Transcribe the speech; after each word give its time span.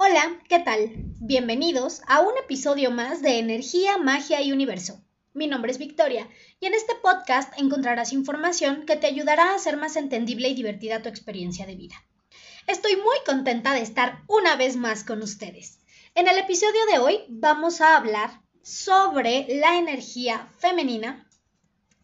Hola, 0.00 0.38
¿qué 0.48 0.60
tal? 0.60 0.92
Bienvenidos 1.18 2.02
a 2.06 2.20
un 2.20 2.30
episodio 2.38 2.92
más 2.92 3.20
de 3.20 3.40
Energía, 3.40 3.98
Magia 3.98 4.40
y 4.40 4.52
Universo. 4.52 5.02
Mi 5.34 5.48
nombre 5.48 5.72
es 5.72 5.78
Victoria 5.78 6.28
y 6.60 6.66
en 6.66 6.74
este 6.74 6.94
podcast 6.94 7.52
encontrarás 7.58 8.12
información 8.12 8.86
que 8.86 8.94
te 8.94 9.08
ayudará 9.08 9.50
a 9.50 9.54
hacer 9.56 9.76
más 9.76 9.96
entendible 9.96 10.50
y 10.50 10.54
divertida 10.54 11.02
tu 11.02 11.08
experiencia 11.08 11.66
de 11.66 11.74
vida. 11.74 11.96
Estoy 12.68 12.94
muy 12.94 13.16
contenta 13.26 13.74
de 13.74 13.80
estar 13.80 14.22
una 14.28 14.54
vez 14.54 14.76
más 14.76 15.02
con 15.02 15.20
ustedes. 15.20 15.80
En 16.14 16.28
el 16.28 16.38
episodio 16.38 16.86
de 16.92 17.00
hoy 17.00 17.24
vamos 17.28 17.80
a 17.80 17.96
hablar 17.96 18.40
sobre 18.62 19.48
la 19.48 19.78
energía 19.78 20.48
femenina 20.58 21.28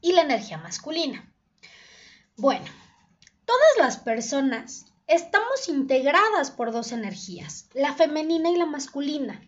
y 0.01 0.15
la 0.15 0.23
energía 0.23 0.59
masculina. 0.59 1.33
Bueno, 2.35 2.67
todas 3.45 3.77
las 3.79 3.99
personas 3.99 4.87
estamos 5.07 5.69
integradas 5.69 6.51
por 6.51 6.73
dos 6.73 6.93
energías, 6.93 7.69
la 7.75 7.95
femenina 7.95 8.51
y 8.51 8.57
la 8.57 8.67
masculina. 8.67 9.43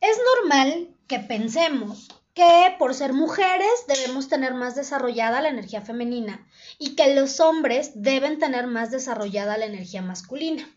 Es 0.00 0.18
normal 0.36 0.94
que 1.06 1.18
pensemos 1.18 2.08
que 2.34 2.74
por 2.78 2.94
ser 2.94 3.12
mujeres 3.12 3.86
debemos 3.86 4.28
tener 4.28 4.54
más 4.54 4.74
desarrollada 4.74 5.40
la 5.40 5.48
energía 5.48 5.82
femenina 5.82 6.46
y 6.78 6.96
que 6.96 7.14
los 7.14 7.40
hombres 7.40 7.92
deben 7.94 8.38
tener 8.38 8.66
más 8.66 8.90
desarrollada 8.90 9.56
la 9.56 9.66
energía 9.66 10.02
masculina. 10.02 10.68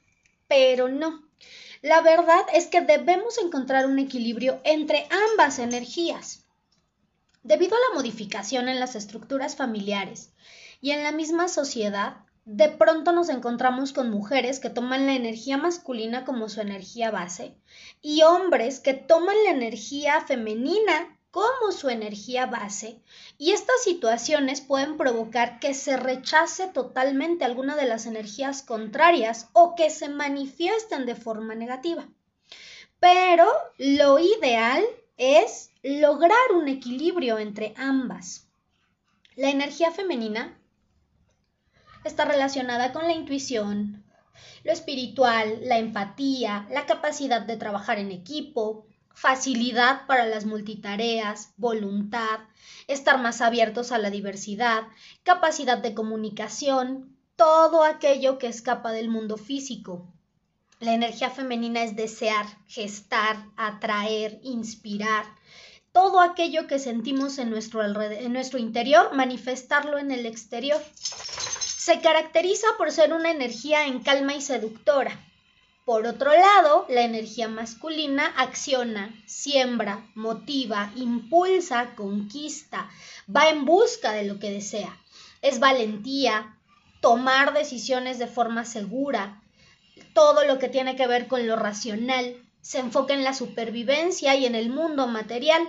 Pero 0.48 0.88
no. 0.88 1.24
La 1.82 2.02
verdad 2.02 2.46
es 2.54 2.68
que 2.68 2.82
debemos 2.82 3.38
encontrar 3.38 3.88
un 3.88 4.00
equilibrio 4.00 4.62
entre 4.64 5.08
ambas 5.32 5.60
energías. 5.60 6.46
Debido 7.44 7.76
a 7.76 7.90
la 7.90 7.96
modificación 7.96 8.70
en 8.70 8.80
las 8.80 8.96
estructuras 8.96 9.56
familiares 9.56 10.32
y 10.82 10.92
en 10.92 11.04
la 11.04 11.12
misma 11.12 11.48
sociedad, 11.48 12.18
de 12.48 12.70
pronto 12.70 13.12
nos 13.12 13.28
encontramos 13.28 13.92
con 13.92 14.10
mujeres 14.10 14.62
que 14.62 14.70
toman 14.70 15.06
la 15.06 15.16
energía 15.16 15.58
masculina 15.58 16.24
como 16.24 16.48
su 16.48 16.62
energía 16.62 17.12
base 17.12 17.58
y 18.02 18.22
hombres 18.22 18.80
que 18.80 18.94
toman 18.94 19.36
la 19.44 19.52
energía 19.52 20.22
femenina 20.22 21.20
como 21.30 21.74
su 21.74 21.90
energía 21.90 22.46
base 22.46 23.02
y 23.38 23.52
estas 23.52 23.84
situaciones 23.84 24.62
pueden 24.62 24.96
provocar 24.96 25.60
que 25.60 25.74
se 25.74 25.98
rechace 25.98 26.68
totalmente 26.68 27.44
alguna 27.44 27.76
de 27.76 27.86
las 27.86 28.06
energías 28.06 28.64
contrarias 28.64 29.50
o 29.52 29.76
que 29.76 29.90
se 29.90 30.08
manifiesten 30.08 31.06
de 31.06 31.16
forma 31.16 31.54
negativa. 31.54 32.08
Pero 33.02 33.46
lo 33.78 34.20
ideal 34.20 34.86
es 35.18 35.72
lograr 35.84 36.54
un 36.56 36.70
equilibrio 36.70 37.40
entre 37.40 37.74
ambas. 37.76 38.48
La 39.36 39.50
energía 39.50 39.92
femenina 39.92 40.57
está 42.08 42.26
relacionada 42.26 42.92
con 42.94 43.06
la 43.06 43.14
intuición, 43.14 44.04
lo 44.64 44.72
espiritual, 44.72 45.60
la 45.64 45.78
empatía, 45.78 46.68
la 46.72 46.86
capacidad 46.86 47.42
de 47.42 47.58
trabajar 47.58 48.00
en 48.00 48.12
equipo, 48.12 48.86
facilidad 49.14 50.06
para 50.08 50.26
las 50.26 50.46
multitareas, 50.46 51.54
voluntad, 51.58 52.40
estar 52.88 53.20
más 53.20 53.42
abiertos 53.42 53.92
a 53.92 53.98
la 53.98 54.10
diversidad, 54.10 54.84
capacidad 55.24 55.78
de 55.78 55.94
comunicación, 55.94 57.18
todo 57.36 57.84
aquello 57.84 58.38
que 58.38 58.48
escapa 58.48 58.92
del 58.92 59.10
mundo 59.10 59.38
físico. 59.38 60.14
La 60.80 60.94
energía 60.94 61.30
femenina 61.32 61.84
es 61.84 61.96
desear, 61.96 62.46
gestar, 62.68 63.38
atraer, 63.56 64.40
inspirar, 64.44 65.26
todo 65.92 66.20
aquello 66.20 66.68
que 66.68 66.78
sentimos 66.78 67.40
en 67.40 67.50
nuestro, 67.50 67.84
en 67.84 68.34
nuestro 68.34 68.60
interior, 68.60 69.16
manifestarlo 69.16 69.98
en 69.98 70.12
el 70.12 70.28
exterior. 70.28 70.80
Se 71.88 72.02
caracteriza 72.02 72.68
por 72.78 72.92
ser 72.92 73.14
una 73.14 73.32
energía 73.32 73.86
en 73.86 74.04
calma 74.04 74.34
y 74.34 74.42
seductora, 74.42 75.18
por 75.86 76.06
otro 76.06 76.34
lado, 76.34 76.86
la 76.90 77.04
energía 77.04 77.48
masculina 77.48 78.34
acciona, 78.36 79.16
siembra, 79.26 80.06
motiva, 80.14 80.92
impulsa, 80.98 81.96
conquista, 81.96 82.90
va 83.34 83.48
en 83.48 83.64
busca 83.64 84.12
de 84.12 84.26
lo 84.26 84.38
que 84.38 84.52
desea. 84.52 85.00
Es 85.42 85.62
valentía, 85.62 86.58
tomar 87.00 87.54
decisiones 87.54 88.20
de 88.20 88.28
forma 88.28 88.66
segura, 88.66 89.42
todo 90.14 90.44
lo 90.44 90.60
que 90.60 90.68
tiene 90.68 90.98
que 90.98 91.08
ver 91.08 91.30
con 91.30 91.48
lo 91.48 91.56
racional, 91.56 92.36
se 92.60 92.80
enfoca 92.80 93.14
en 93.14 93.24
la 93.24 93.34
supervivencia 93.34 94.36
y 94.36 94.46
en 94.46 94.56
el 94.56 94.70
mundo 94.70 95.08
material. 95.08 95.66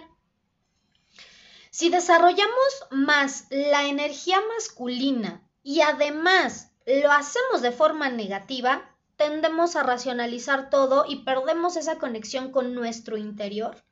Si 1.71 1.91
desarrollamos 1.91 2.87
más 2.91 3.47
la 3.51 3.87
energía 3.87 4.41
masculina 4.57 5.45
y 5.69 5.83
además 5.83 6.71
lo 6.87 7.13
hacemos 7.13 7.61
de 7.61 7.73
forma 7.73 8.09
negativa, 8.09 8.97
tendemos 9.17 9.77
a 9.77 9.83
racionalizar 9.83 10.71
todo 10.71 11.05
y 11.07 11.25
perdemos 11.25 11.77
esa 11.77 11.99
conexión 11.99 12.53
con 12.53 12.75
nuestro 12.75 13.19
interior. 13.19 13.85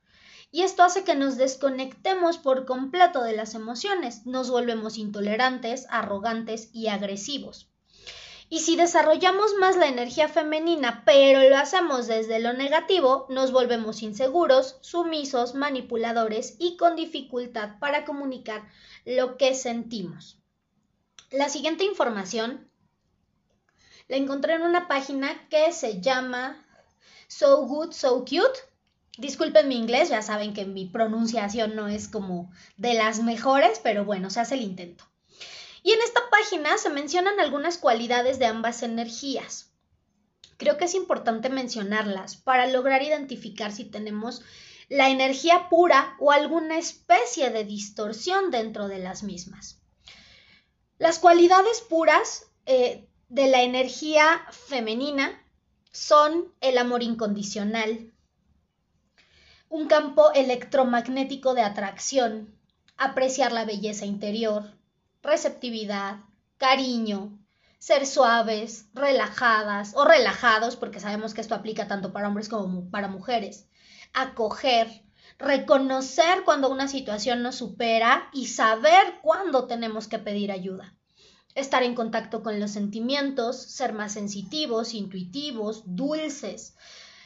Y 0.51 0.63
esto 0.63 0.83
hace 0.85 1.05
que 1.05 1.15
nos 1.15 1.37
desconectemos 1.37 2.39
por 2.39 2.65
completo 2.65 3.23
de 3.23 3.37
las 3.37 3.55
emociones, 3.55 4.25
nos 4.25 4.49
volvemos 4.51 4.97
intolerantes, 4.97 5.87
arrogantes 5.91 6.71
y 6.73 6.87
agresivos. 6.87 7.69
Y 8.49 8.61
si 8.61 8.77
desarrollamos 8.77 9.53
más 9.61 9.77
la 9.77 9.89
energía 9.89 10.29
femenina, 10.29 11.03
pero 11.05 11.47
lo 11.47 11.59
hacemos 11.59 12.07
desde 12.07 12.39
lo 12.39 12.55
negativo, 12.55 13.27
nos 13.29 13.53
volvemos 13.53 14.01
inseguros, 14.01 14.79
sumisos, 14.81 15.55
manipuladores 15.55 16.57
y 16.59 16.79
con 16.79 16.97
dificultad 16.97 17.79
para 17.81 18.07
comunicar 18.07 18.67
lo 19.05 19.37
que 19.37 19.55
sentimos. 19.55 20.41
La 21.37 21.51
siguiente 21.51 21.85
información 21.85 22.67
la 24.09 24.17
encontré 24.17 24.55
en 24.55 24.63
una 24.63 24.89
página 24.89 25.47
que 25.51 25.71
se 25.71 26.01
llama 26.01 26.65
So 27.29 27.67
Good, 27.67 27.93
So 27.93 28.21
Cute. 28.21 28.59
Disculpen 29.19 29.69
mi 29.69 29.77
inglés, 29.77 30.09
ya 30.09 30.23
saben 30.23 30.55
que 30.55 30.65
mi 30.65 30.87
pronunciación 30.87 31.77
no 31.77 31.89
es 31.89 32.09
como 32.09 32.51
de 32.79 32.95
las 32.95 33.23
mejores, 33.23 33.81
pero 33.83 34.07
bueno, 34.07 34.31
se 34.31 34.41
hace 34.41 34.55
el 34.55 34.63
intento. 34.63 35.05
Y 35.83 35.93
en 35.93 36.01
esta 36.01 36.23
página 36.31 36.79
se 36.79 36.89
mencionan 36.89 37.39
algunas 37.39 37.77
cualidades 37.77 38.39
de 38.39 38.47
ambas 38.47 38.83
energías. 38.83 39.71
Creo 40.57 40.79
que 40.79 40.87
es 40.87 40.95
importante 40.95 41.51
mencionarlas 41.51 42.37
para 42.37 42.67
lograr 42.67 43.03
identificar 43.03 43.73
si 43.73 43.85
tenemos 43.85 44.41
la 44.89 45.11
energía 45.11 45.69
pura 45.69 46.17
o 46.19 46.33
alguna 46.33 46.79
especie 46.79 47.51
de 47.51 47.65
distorsión 47.65 48.51
dentro 48.51 48.89
de 48.89 49.01
las 49.01 49.23
mismas. 49.23 49.83
Las 50.99 51.19
cualidades 51.19 51.83
puras 51.83 52.47
eh, 52.65 53.07
de 53.29 53.49
la 53.49 53.63
energía 53.63 54.47
femenina 54.51 55.43
son 55.93 56.53
el 56.61 56.79
amor 56.79 57.03
incondicional, 57.03 58.13
un 59.69 59.89
campo 59.89 60.33
electromagnético 60.33 61.55
de 61.55 61.63
atracción, 61.63 62.55
apreciar 62.97 63.53
la 63.53 63.65
belleza 63.65 64.07
interior, 64.07 64.73
receptividad, 65.23 66.21
cariño, 66.57 67.39
ser 67.79 68.07
suaves, 68.07 68.87
relajadas 68.95 69.93
o 69.95 70.05
relajados, 70.05 70.77
porque 70.77 71.01
sabemos 71.01 71.35
que 71.35 71.41
esto 71.41 71.55
aplica 71.55 71.89
tanto 71.89 72.13
para 72.13 72.29
hombres 72.29 72.49
como 72.49 72.91
para 72.91 73.09
mujeres, 73.09 73.69
acoger, 74.15 75.06
reconocer 75.39 76.45
cuando 76.45 76.71
una 76.71 76.89
situación 76.89 77.43
nos 77.43 77.57
supera 77.57 78.29
y 78.33 78.47
saber 78.47 79.21
cuándo 79.23 79.67
tenemos 79.67 80.09
que 80.09 80.19
pedir 80.19 80.51
ayuda 80.53 80.97
estar 81.57 81.83
en 81.83 81.95
contacto 81.95 82.43
con 82.43 82.61
los 82.61 82.71
sentimientos, 82.71 83.61
ser 83.61 83.95
más 83.95 84.13
sensitivos, 84.13 84.95
intuitivos, 84.95 85.83
dulces, 85.87 86.77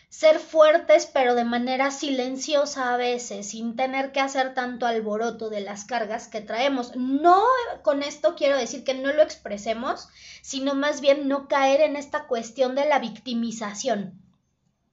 ser 0.09 0.39
fuertes 0.39 1.07
pero 1.07 1.35
de 1.35 1.45
manera 1.45 1.91
silenciosa 1.91 2.95
a 2.95 2.97
veces, 2.97 3.51
sin 3.51 3.77
tener 3.77 4.13
que 4.13 4.21
hacer 4.21 4.55
tanto 4.55 4.87
alboroto 4.87 5.51
de 5.51 5.61
las 5.61 5.85
cargas 5.85 6.29
que 6.29 6.41
traemos. 6.41 6.97
No 6.97 7.43
con 7.83 8.03
esto 8.03 8.37
quiero 8.37 8.57
decir 8.57 8.85
que 8.85 8.95
no 8.95 9.13
lo 9.13 9.23
expresemos, 9.23 10.09
sino 10.43 10.75
más 10.75 11.01
bien 11.01 11.29
no 11.29 11.49
caer 11.49 11.81
en 11.81 11.97
esta 11.97 12.27
cuestión 12.27 12.75
de 12.77 12.89
la 12.89 13.01
victimización. 13.01 14.23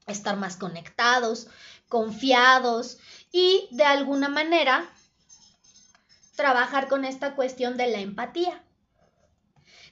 Estar 0.08 0.36
más 0.36 0.56
conectados, 0.56 1.48
confiados 1.88 2.98
y 3.32 3.68
de 3.72 3.84
alguna 3.84 4.28
manera 4.28 4.88
trabajar 6.36 6.88
con 6.88 7.04
esta 7.04 7.34
cuestión 7.34 7.76
de 7.76 7.88
la 7.88 7.98
empatía. 7.98 8.62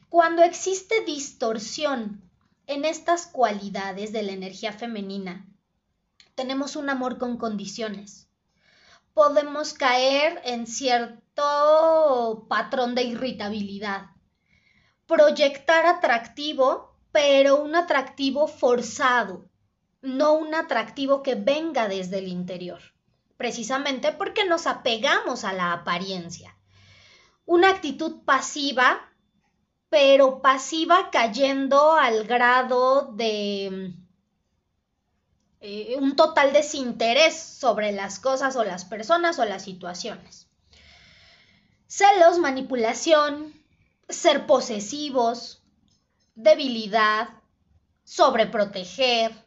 Cuando 0.08 0.42
existe 0.42 1.04
distorsión 1.04 2.22
en 2.66 2.84
estas 2.84 3.26
cualidades 3.26 4.12
de 4.12 4.22
la 4.22 4.32
energía 4.32 4.72
femenina, 4.72 5.46
tenemos 6.36 6.76
un 6.76 6.88
amor 6.90 7.18
con 7.18 7.36
condiciones. 7.36 8.28
Podemos 9.14 9.72
caer 9.72 10.40
en 10.44 10.66
cierto 10.66 12.46
patrón 12.48 12.94
de 12.94 13.02
irritabilidad. 13.04 14.10
Proyectar 15.06 15.86
atractivo, 15.86 16.94
pero 17.10 17.62
un 17.62 17.74
atractivo 17.74 18.46
forzado, 18.46 19.48
no 20.06 20.34
un 20.34 20.54
atractivo 20.54 21.22
que 21.22 21.34
venga 21.34 21.88
desde 21.88 22.18
el 22.18 22.28
interior, 22.28 22.80
precisamente 23.36 24.12
porque 24.12 24.44
nos 24.44 24.66
apegamos 24.66 25.44
a 25.44 25.52
la 25.52 25.72
apariencia. 25.72 26.56
Una 27.44 27.70
actitud 27.70 28.22
pasiva 28.24 29.12
pero 29.88 30.42
pasiva 30.42 31.10
cayendo 31.10 31.92
al 31.92 32.24
grado 32.24 33.12
de 33.12 33.94
eh, 35.60 35.96
un 35.98 36.16
total 36.16 36.52
desinterés 36.52 37.38
sobre 37.40 37.92
las 37.92 38.18
cosas 38.18 38.56
o 38.56 38.64
las 38.64 38.84
personas 38.84 39.38
o 39.38 39.44
las 39.44 39.62
situaciones. 39.62 40.48
Celos, 41.86 42.38
manipulación, 42.38 43.54
ser 44.08 44.46
posesivos, 44.46 45.62
debilidad, 46.34 47.28
sobreproteger, 48.04 49.45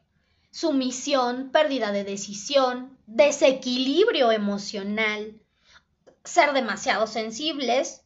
sumisión, 0.51 1.51
pérdida 1.51 1.91
de 1.91 2.03
decisión, 2.03 2.97
desequilibrio 3.05 4.31
emocional, 4.31 5.39
ser 6.23 6.53
demasiado 6.53 7.07
sensibles, 7.07 8.01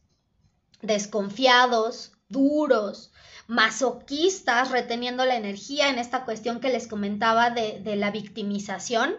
desconfiados, 0.82 2.12
duros, 2.28 3.12
masoquistas, 3.46 4.70
reteniendo 4.70 5.24
la 5.24 5.36
energía 5.36 5.90
en 5.90 5.98
esta 5.98 6.24
cuestión 6.24 6.60
que 6.60 6.70
les 6.70 6.86
comentaba 6.88 7.50
de, 7.50 7.80
de 7.80 7.96
la 7.96 8.10
victimización, 8.10 9.16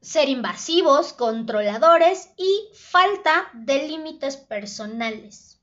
ser 0.00 0.28
invasivos, 0.28 1.12
controladores 1.12 2.30
y 2.36 2.68
falta 2.74 3.50
de 3.52 3.86
límites 3.86 4.36
personales. 4.36 5.60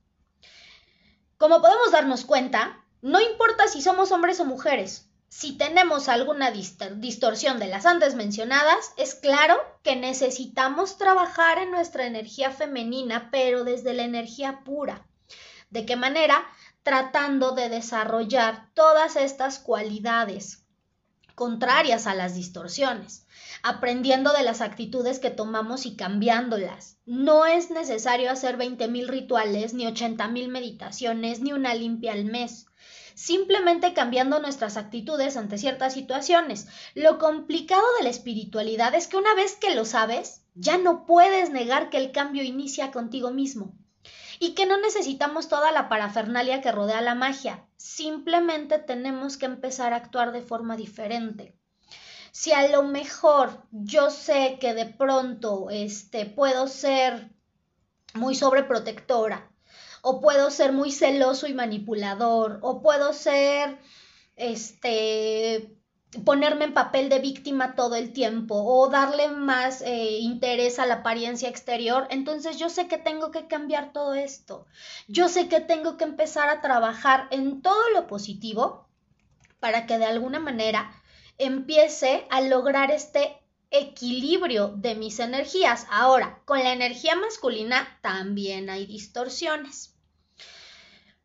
Como 1.38 1.62
podemos 1.62 1.92
darnos 1.92 2.26
cuenta, 2.26 2.84
no 3.02 3.20
importa 3.22 3.68
si 3.68 3.82
somos 3.82 4.12
hombres 4.12 4.40
o 4.40 4.46
mujeres, 4.46 5.07
si 5.30 5.58
tenemos 5.58 6.08
alguna 6.08 6.52
distorsión 6.52 7.60
de 7.60 7.68
las 7.68 7.86
antes 7.86 8.16
mencionadas, 8.16 8.94
es 8.96 9.14
claro 9.14 9.58
que 9.84 9.96
necesitamos 9.96 10.98
trabajar 10.98 11.58
en 11.60 11.70
nuestra 11.70 12.06
energía 12.08 12.52
femenina, 12.52 13.30
pero 13.30 13.66
desde 13.66 13.94
la 13.94 14.04
energía 14.04 14.62
pura. 14.64 15.06
¿De 15.70 15.86
qué 15.86 15.98
manera? 15.98 16.46
Tratando 16.82 17.52
de 17.52 17.68
desarrollar 17.68 18.70
todas 18.74 19.18
estas 19.18 19.60
cualidades 19.60 20.64
contrarias 21.36 22.08
a 22.08 22.16
las 22.16 22.34
distorsiones, 22.34 23.28
aprendiendo 23.64 24.32
de 24.32 24.44
las 24.44 24.62
actitudes 24.62 25.20
que 25.20 25.30
tomamos 25.30 25.86
y 25.86 25.98
cambiándolas. 25.98 26.98
No 27.06 27.46
es 27.46 27.70
necesario 27.70 28.32
hacer 28.32 28.58
20.000 28.58 29.08
rituales, 29.08 29.74
ni 29.74 29.86
80.000 29.86 30.48
meditaciones, 30.48 31.42
ni 31.42 31.52
una 31.52 31.76
limpia 31.76 32.14
al 32.14 32.26
mes 32.26 32.67
simplemente 33.18 33.94
cambiando 33.94 34.40
nuestras 34.40 34.78
actitudes 34.78 35.38
ante 35.38 35.58
ciertas 35.58 35.94
situaciones. 35.94 36.68
Lo 36.94 37.18
complicado 37.18 37.84
de 37.98 38.04
la 38.04 38.12
espiritualidad 38.12 38.94
es 38.94 39.08
que 39.08 39.18
una 39.18 39.34
vez 39.34 39.56
que 39.56 39.74
lo 39.74 39.86
sabes, 39.86 40.44
ya 40.54 40.78
no 40.78 41.08
puedes 41.08 41.50
negar 41.50 41.90
que 41.90 41.98
el 41.98 42.12
cambio 42.12 42.44
inicia 42.44 42.92
contigo 42.92 43.32
mismo 43.32 43.74
y 44.40 44.54
que 44.54 44.68
no 44.68 44.80
necesitamos 44.80 45.50
toda 45.50 45.72
la 45.72 45.90
parafernalia 45.90 46.62
que 46.62 46.72
rodea 46.72 47.02
la 47.02 47.16
magia, 47.16 47.66
simplemente 47.76 48.78
tenemos 48.78 49.38
que 49.38 49.48
empezar 49.48 49.94
a 49.94 49.98
actuar 49.98 50.32
de 50.32 50.44
forma 50.44 50.78
diferente. 50.78 51.56
Si 52.32 52.52
a 52.52 52.68
lo 52.68 52.84
mejor 52.84 53.64
yo 53.72 54.12
sé 54.12 54.60
que 54.62 54.76
de 54.76 54.86
pronto 54.86 55.72
este 55.72 56.28
puedo 56.28 56.68
ser 56.68 57.32
muy 58.14 58.36
sobreprotectora 58.36 59.50
o 60.02 60.22
puedo 60.22 60.52
ser 60.52 60.74
muy 60.74 60.92
celoso 60.92 61.48
y 61.48 61.54
manipulador, 61.54 62.60
o 62.62 62.82
puedo 62.82 63.14
ser, 63.14 63.78
este, 64.36 65.78
ponerme 66.24 66.66
en 66.66 66.74
papel 66.74 67.10
de 67.10 67.20
víctima 67.20 67.76
todo 67.76 67.96
el 67.96 68.14
tiempo 68.14 68.56
o 68.56 68.90
darle 68.90 69.28
más 69.30 69.82
eh, 69.82 70.20
interés 70.20 70.80
a 70.80 70.86
la 70.86 70.96
apariencia 70.96 71.50
exterior, 71.50 72.08
entonces 72.10 72.58
yo 72.58 72.70
sé 72.70 72.88
que 72.88 72.98
tengo 72.98 73.32
que 73.32 73.48
cambiar 73.48 73.92
todo 73.92 74.14
esto. 74.14 74.66
Yo 75.08 75.28
sé 75.28 75.50
que 75.50 75.60
tengo 75.60 75.98
que 75.98 76.06
empezar 76.06 76.50
a 76.50 76.62
trabajar 76.62 77.28
en 77.32 77.62
todo 77.62 77.90
lo 77.94 78.08
positivo 78.08 78.88
para 79.60 79.86
que 79.86 79.98
de 79.98 80.06
alguna 80.06 80.40
manera 80.40 80.92
empiece 81.38 82.26
a 82.30 82.42
lograr 82.42 82.92
este 82.92 83.38
equilibrio 83.72 84.70
de 84.70 84.96
mis 84.96 85.20
energías. 85.20 85.86
Ahora, 85.90 86.42
con 86.46 86.60
la 86.60 86.74
energía 86.74 87.16
masculina 87.16 88.00
también 88.02 88.70
hay 88.70 88.86
distorsiones. 88.86 89.94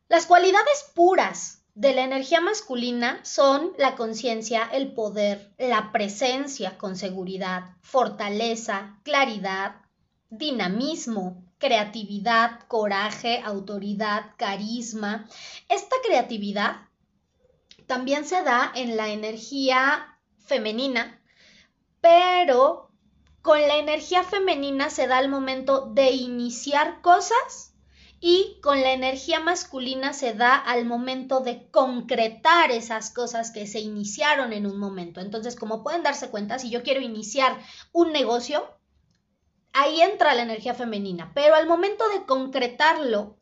Las 0.09 0.25
cualidades 0.25 0.91
puras 0.93 1.63
de 1.75 1.93
la 1.93 2.03
energía 2.03 2.39
masculina 2.39 3.19
son 3.23 3.73
la 3.77 3.95
conciencia, 3.95 4.69
el 4.71 4.93
poder, 4.93 5.53
la 5.57 5.91
presencia 5.91 6.77
con 6.77 6.95
seguridad, 6.95 7.75
fortaleza, 7.81 8.99
claridad, 9.03 9.77
dinamismo, 10.29 11.43
creatividad, 11.57 12.59
coraje, 12.67 13.41
autoridad, 13.43 14.31
carisma. 14.37 15.27
Esta 15.69 15.95
creatividad 16.05 16.89
también 17.87 18.25
se 18.25 18.43
da 18.43 18.71
en 18.75 18.97
la 18.97 19.09
energía 19.09 20.19
femenina, 20.37 21.22
pero 22.03 22.91
con 23.41 23.61
la 23.61 23.77
energía 23.77 24.23
femenina 24.23 24.89
se 24.89 25.07
da 25.07 25.21
el 25.21 25.29
momento 25.29 25.85
de 25.93 26.11
iniciar 26.11 27.01
cosas 27.01 27.75
y 28.19 28.59
con 28.61 28.81
la 28.81 28.91
energía 28.91 29.39
masculina 29.39 30.11
se 30.11 30.33
da 30.33 30.57
al 30.57 30.83
momento 30.83 31.39
de 31.39 31.69
concretar 31.71 32.71
esas 32.71 33.09
cosas 33.09 33.51
que 33.51 33.67
se 33.67 33.79
iniciaron 33.79 34.51
en 34.51 34.65
un 34.65 34.77
momento. 34.79 35.21
Entonces, 35.21 35.55
como 35.55 35.81
pueden 35.81 36.03
darse 36.03 36.29
cuenta, 36.29 36.59
si 36.59 36.69
yo 36.69 36.83
quiero 36.83 36.99
iniciar 36.99 37.57
un 37.93 38.11
negocio, 38.11 38.67
ahí 39.71 40.01
entra 40.01 40.35
la 40.35 40.43
energía 40.43 40.73
femenina, 40.73 41.31
pero 41.33 41.55
al 41.55 41.67
momento 41.67 42.03
de 42.09 42.25
concretarlo, 42.25 43.37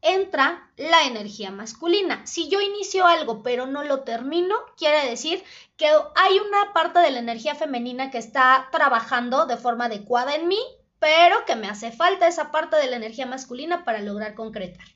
entra 0.00 0.70
la 0.76 1.04
energía 1.04 1.50
masculina. 1.50 2.26
Si 2.26 2.48
yo 2.48 2.60
inicio 2.60 3.06
algo 3.06 3.42
pero 3.42 3.66
no 3.66 3.82
lo 3.84 4.00
termino, 4.00 4.54
quiere 4.76 5.08
decir 5.08 5.42
que 5.76 5.86
hay 5.86 6.38
una 6.38 6.72
parte 6.72 7.00
de 7.00 7.10
la 7.10 7.18
energía 7.18 7.54
femenina 7.54 8.10
que 8.10 8.18
está 8.18 8.68
trabajando 8.70 9.46
de 9.46 9.56
forma 9.56 9.86
adecuada 9.86 10.34
en 10.34 10.48
mí 10.48 10.58
pero 10.98 11.44
que 11.44 11.56
me 11.56 11.68
hace 11.68 11.92
falta 11.92 12.26
esa 12.26 12.50
parte 12.50 12.76
de 12.76 12.88
la 12.88 12.96
energía 12.96 13.26
masculina 13.26 13.84
para 13.84 14.00
lograr 14.00 14.34
concretar. 14.34 14.86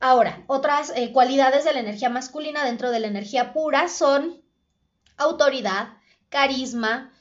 Ahora, 0.00 0.44
otras 0.46 0.92
eh, 0.94 1.12
cualidades 1.12 1.64
de 1.64 1.72
la 1.72 1.80
energía 1.80 2.10
masculina 2.10 2.64
dentro 2.64 2.90
de 2.90 3.00
la 3.00 3.06
energía 3.06 3.54
pura 3.54 3.88
son 3.88 4.42
autoridad, 5.16 5.94
carisma, 6.28 7.12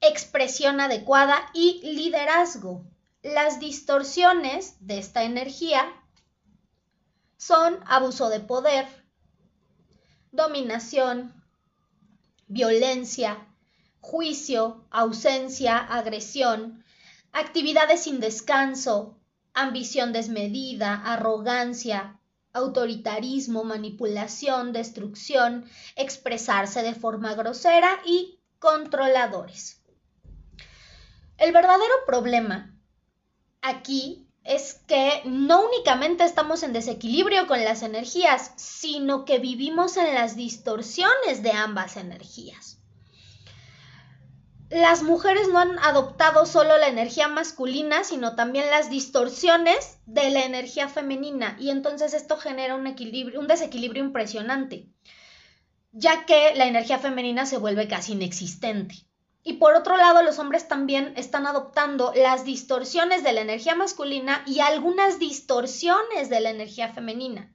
expresión 0.00 0.80
adecuada 0.80 1.50
y 1.52 1.80
liderazgo. 1.82 2.84
Las 3.22 3.58
distorsiones 3.58 4.76
de 4.80 4.98
esta 4.98 5.24
energía 5.24 5.92
son 7.40 7.80
abuso 7.86 8.28
de 8.28 8.40
poder, 8.40 8.86
dominación, 10.30 11.32
violencia, 12.48 13.48
juicio, 14.00 14.86
ausencia, 14.90 15.78
agresión, 15.78 16.84
actividades 17.32 18.02
sin 18.02 18.20
descanso, 18.20 19.18
ambición 19.54 20.12
desmedida, 20.12 20.94
arrogancia, 21.02 22.20
autoritarismo, 22.52 23.64
manipulación, 23.64 24.74
destrucción, 24.74 25.64
expresarse 25.96 26.82
de 26.82 26.94
forma 26.94 27.34
grosera 27.34 28.02
y 28.04 28.38
controladores. 28.58 29.80
El 31.38 31.52
verdadero 31.52 31.94
problema 32.06 32.76
aquí 33.62 34.29
es 34.44 34.74
que 34.86 35.22
no 35.24 35.64
únicamente 35.66 36.24
estamos 36.24 36.62
en 36.62 36.72
desequilibrio 36.72 37.46
con 37.46 37.62
las 37.64 37.82
energías, 37.82 38.52
sino 38.56 39.24
que 39.24 39.38
vivimos 39.38 39.96
en 39.96 40.14
las 40.14 40.36
distorsiones 40.36 41.42
de 41.42 41.52
ambas 41.52 41.96
energías 41.96 42.80
las 44.70 45.02
mujeres 45.02 45.48
no 45.48 45.58
han 45.58 45.78
adoptado 45.80 46.46
solo 46.46 46.78
la 46.78 46.86
energía 46.86 47.26
masculina, 47.26 48.04
sino 48.04 48.36
también 48.36 48.70
las 48.70 48.88
distorsiones 48.88 49.98
de 50.06 50.30
la 50.30 50.44
energía 50.44 50.88
femenina. 50.88 51.56
Y 51.58 51.70
entonces 51.70 52.14
esto 52.14 52.36
genera 52.36 52.76
un, 52.76 52.86
equilibrio, 52.86 53.40
un 53.40 53.48
desequilibrio 53.48 54.04
impresionante, 54.04 54.86
ya 55.90 56.24
que 56.24 56.54
la 56.54 56.66
energía 56.66 57.00
femenina 57.00 57.46
se 57.46 57.58
vuelve 57.58 57.88
casi 57.88 58.12
inexistente. 58.12 58.94
Y 59.42 59.54
por 59.54 59.74
otro 59.74 59.96
lado, 59.96 60.22
los 60.22 60.38
hombres 60.38 60.68
también 60.68 61.14
están 61.16 61.46
adoptando 61.46 62.12
las 62.14 62.44
distorsiones 62.44 63.24
de 63.24 63.32
la 63.32 63.40
energía 63.40 63.74
masculina 63.74 64.42
y 64.46 64.60
algunas 64.60 65.18
distorsiones 65.18 66.28
de 66.28 66.40
la 66.40 66.50
energía 66.50 66.92
femenina, 66.92 67.50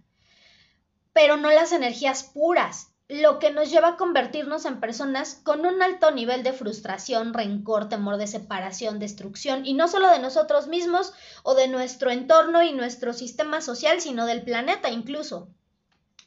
pero 1.14 1.38
no 1.38 1.52
las 1.52 1.72
energías 1.72 2.24
puras, 2.24 2.96
lo 3.08 3.38
que 3.38 3.52
nos 3.52 3.70
lleva 3.70 3.90
a 3.90 3.98
convertirnos 3.98 4.66
en 4.66 4.80
personas 4.80 5.36
con 5.44 5.64
un 5.66 5.84
alto 5.84 6.10
nivel 6.10 6.42
de 6.42 6.54
frustración, 6.54 7.36
rencor, 7.36 7.88
temor 7.88 8.18
de 8.18 8.26
separación, 8.26 8.98
destrucción, 8.98 9.64
y 9.64 9.76
no 9.76 9.88
solo 9.88 10.10
de 10.10 10.18
nosotros 10.18 10.68
mismos 10.68 11.14
o 11.44 11.54
de 11.54 11.68
nuestro 11.68 12.10
entorno 12.10 12.64
y 12.64 12.74
nuestro 12.74 13.14
sistema 13.14 13.62
social, 13.62 14.02
sino 14.02 14.26
del 14.26 14.42
planeta 14.42 14.90
incluso. 14.90 15.50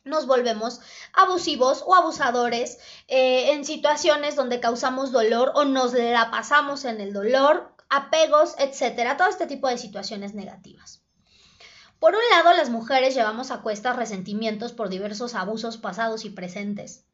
Nos 0.08 0.26
volvemos 0.26 0.80
abusivos 1.12 1.82
o 1.86 1.94
abusadores 1.94 2.78
eh, 3.06 3.52
en 3.52 3.64
situaciones 3.64 4.36
donde 4.36 4.60
causamos 4.60 5.12
dolor 5.12 5.52
o 5.54 5.64
nos 5.64 5.92
la 5.92 6.30
pasamos 6.30 6.84
en 6.84 7.00
el 7.00 7.12
dolor, 7.12 7.74
apegos, 7.88 8.54
etcétera, 8.58 9.16
todo 9.16 9.28
este 9.28 9.46
tipo 9.46 9.68
de 9.68 9.78
situaciones 9.78 10.34
negativas. 10.34 11.02
Por 11.98 12.14
un 12.14 12.22
lado, 12.30 12.56
las 12.56 12.70
mujeres 12.70 13.14
llevamos 13.14 13.50
a 13.50 13.62
cuestas 13.62 13.96
resentimientos 13.96 14.72
por 14.72 14.88
diversos 14.88 15.34
abusos 15.34 15.78
pasados 15.78 16.24
y 16.24 16.30
presentes. 16.30 17.04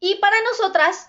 Y 0.00 0.16
para 0.16 0.36
nosotras, 0.50 1.08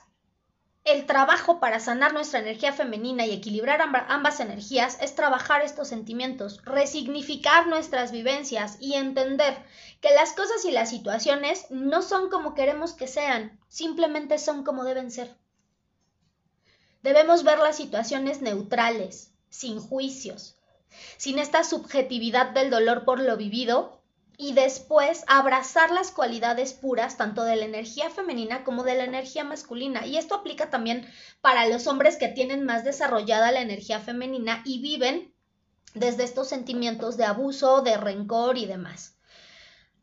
el 0.86 1.06
trabajo 1.06 1.60
para 1.60 1.80
sanar 1.80 2.14
nuestra 2.14 2.40
energía 2.40 2.74
femenina 2.74 3.26
y 3.26 3.34
equilibrar 3.34 3.82
ambas 3.82 4.40
energías 4.40 4.98
es 5.02 5.14
trabajar 5.14 5.62
estos 5.62 5.88
sentimientos, 5.88 6.62
resignificar 6.64 7.68
nuestras 7.68 8.12
vivencias 8.12 8.78
y 8.80 8.96
entender 8.96 9.56
que 10.02 10.14
las 10.16 10.34
cosas 10.34 10.66
y 10.66 10.72
las 10.72 10.90
situaciones 10.90 11.66
no 11.70 12.02
son 12.02 12.30
como 12.30 12.56
queremos 12.56 12.94
que 12.94 13.08
sean, 13.08 13.60
simplemente 13.68 14.40
son 14.40 14.64
como 14.64 14.84
deben 14.84 15.12
ser. 15.12 15.36
Debemos 17.04 17.44
ver 17.44 17.60
las 17.60 17.78
situaciones 17.78 18.42
neutrales, 18.42 19.32
sin 19.50 19.80
juicios, 19.80 20.56
sin 21.18 21.40
esta 21.40 21.64
subjetividad 21.64 22.52
del 22.52 22.70
dolor 22.70 23.06
por 23.06 23.20
lo 23.20 23.38
vivido 23.38 23.99
y 24.42 24.54
después 24.54 25.26
abrazar 25.28 25.92
las 25.92 26.12
cualidades 26.12 26.72
puras 26.72 27.18
tanto 27.18 27.44
de 27.44 27.58
la 27.58 27.66
energía 27.66 28.10
femenina 28.10 28.64
como 28.64 28.84
de 28.84 28.96
la 28.96 29.04
energía 29.04 29.44
masculina. 29.44 30.06
Y 30.06 30.16
esto 30.16 30.34
aplica 30.34 30.70
también 30.70 31.06
para 31.42 31.68
los 31.68 31.88
hombres 31.88 32.16
que 32.16 32.30
tienen 32.30 32.64
más 32.64 32.86
desarrollada 32.86 33.52
la 33.52 33.60
energía 33.60 34.00
femenina 34.00 34.62
y 34.64 34.82
viven 34.82 35.34
desde 35.94 36.24
estos 36.24 36.48
sentimientos 36.48 37.18
de 37.18 37.26
abuso, 37.26 37.82
de 37.82 37.98
rencor 37.98 38.58
y 38.58 38.66
demás. 38.66 39.18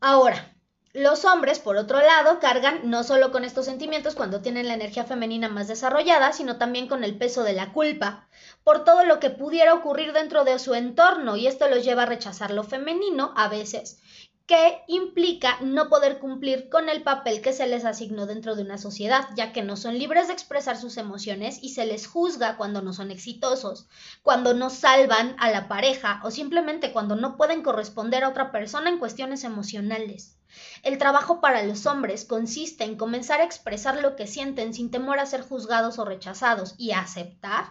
Ahora, 0.01 0.53
los 0.93 1.25
hombres, 1.25 1.57
por 1.57 1.75
otro 1.75 1.99
lado, 1.99 2.39
cargan 2.39 2.89
no 2.89 3.03
solo 3.03 3.31
con 3.31 3.43
estos 3.43 3.65
sentimientos 3.65 4.13
cuando 4.13 4.41
tienen 4.41 4.67
la 4.67 4.75
energía 4.75 5.03
femenina 5.03 5.49
más 5.49 5.67
desarrollada, 5.67 6.31
sino 6.31 6.57
también 6.57 6.87
con 6.87 7.03
el 7.03 7.17
peso 7.17 7.43
de 7.43 7.53
la 7.53 7.73
culpa 7.73 8.27
por 8.63 8.83
todo 8.83 9.03
lo 9.03 9.19
que 9.19 9.29
pudiera 9.29 9.73
ocurrir 9.73 10.13
dentro 10.13 10.43
de 10.43 10.59
su 10.59 10.75
entorno 10.75 11.37
y 11.37 11.47
esto 11.47 11.67
los 11.69 11.83
lleva 11.83 12.03
a 12.03 12.07
rechazar 12.07 12.51
lo 12.51 12.63
femenino 12.63 13.33
a 13.35 13.47
veces 13.47 13.99
que 14.47 14.81
implica 14.87 15.59
no 15.59 15.89
poder 15.89 16.19
cumplir 16.19 16.69
con 16.69 16.87
el 16.87 17.03
papel 17.03 17.41
que 17.41 17.51
se 17.51 17.67
les 17.67 17.83
asignó 17.83 18.25
dentro 18.25 18.55
de 18.55 18.61
una 18.61 18.77
sociedad, 18.77 19.27
ya 19.35 19.51
que 19.51 19.61
no 19.61 19.75
son 19.75 19.99
libres 19.99 20.27
de 20.27 20.33
expresar 20.33 20.77
sus 20.77 20.95
emociones 20.95 21.59
y 21.61 21.73
se 21.73 21.85
les 21.85 22.07
juzga 22.07 22.55
cuando 22.55 22.81
no 22.81 22.93
son 22.93 23.11
exitosos, 23.11 23.87
cuando 24.23 24.53
no 24.53 24.69
salvan 24.69 25.35
a 25.37 25.51
la 25.51 25.67
pareja 25.67 26.21
o 26.23 26.31
simplemente 26.31 26.93
cuando 26.93 27.17
no 27.17 27.35
pueden 27.35 27.61
corresponder 27.61 28.23
a 28.23 28.29
otra 28.29 28.53
persona 28.53 28.89
en 28.89 28.99
cuestiones 28.99 29.43
emocionales. 29.43 30.37
El 30.81 30.97
trabajo 30.97 31.41
para 31.41 31.63
los 31.63 31.85
hombres 31.85 32.23
consiste 32.23 32.85
en 32.85 32.95
comenzar 32.95 33.41
a 33.41 33.43
expresar 33.43 34.01
lo 34.01 34.15
que 34.15 34.27
sienten 34.27 34.73
sin 34.73 34.91
temor 34.91 35.19
a 35.19 35.25
ser 35.25 35.41
juzgados 35.41 35.99
o 35.99 36.05
rechazados 36.05 36.73
y 36.77 36.91
aceptar 36.91 37.65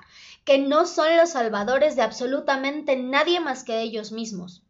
que 0.45 0.59
no 0.59 0.85
son 0.85 1.16
los 1.16 1.30
salvadores 1.30 1.97
de 1.97 2.02
absolutamente 2.02 2.97
nadie 2.97 3.40
más 3.40 3.64
que 3.64 3.80
ellos 3.80 4.12
mismos. 4.12 4.65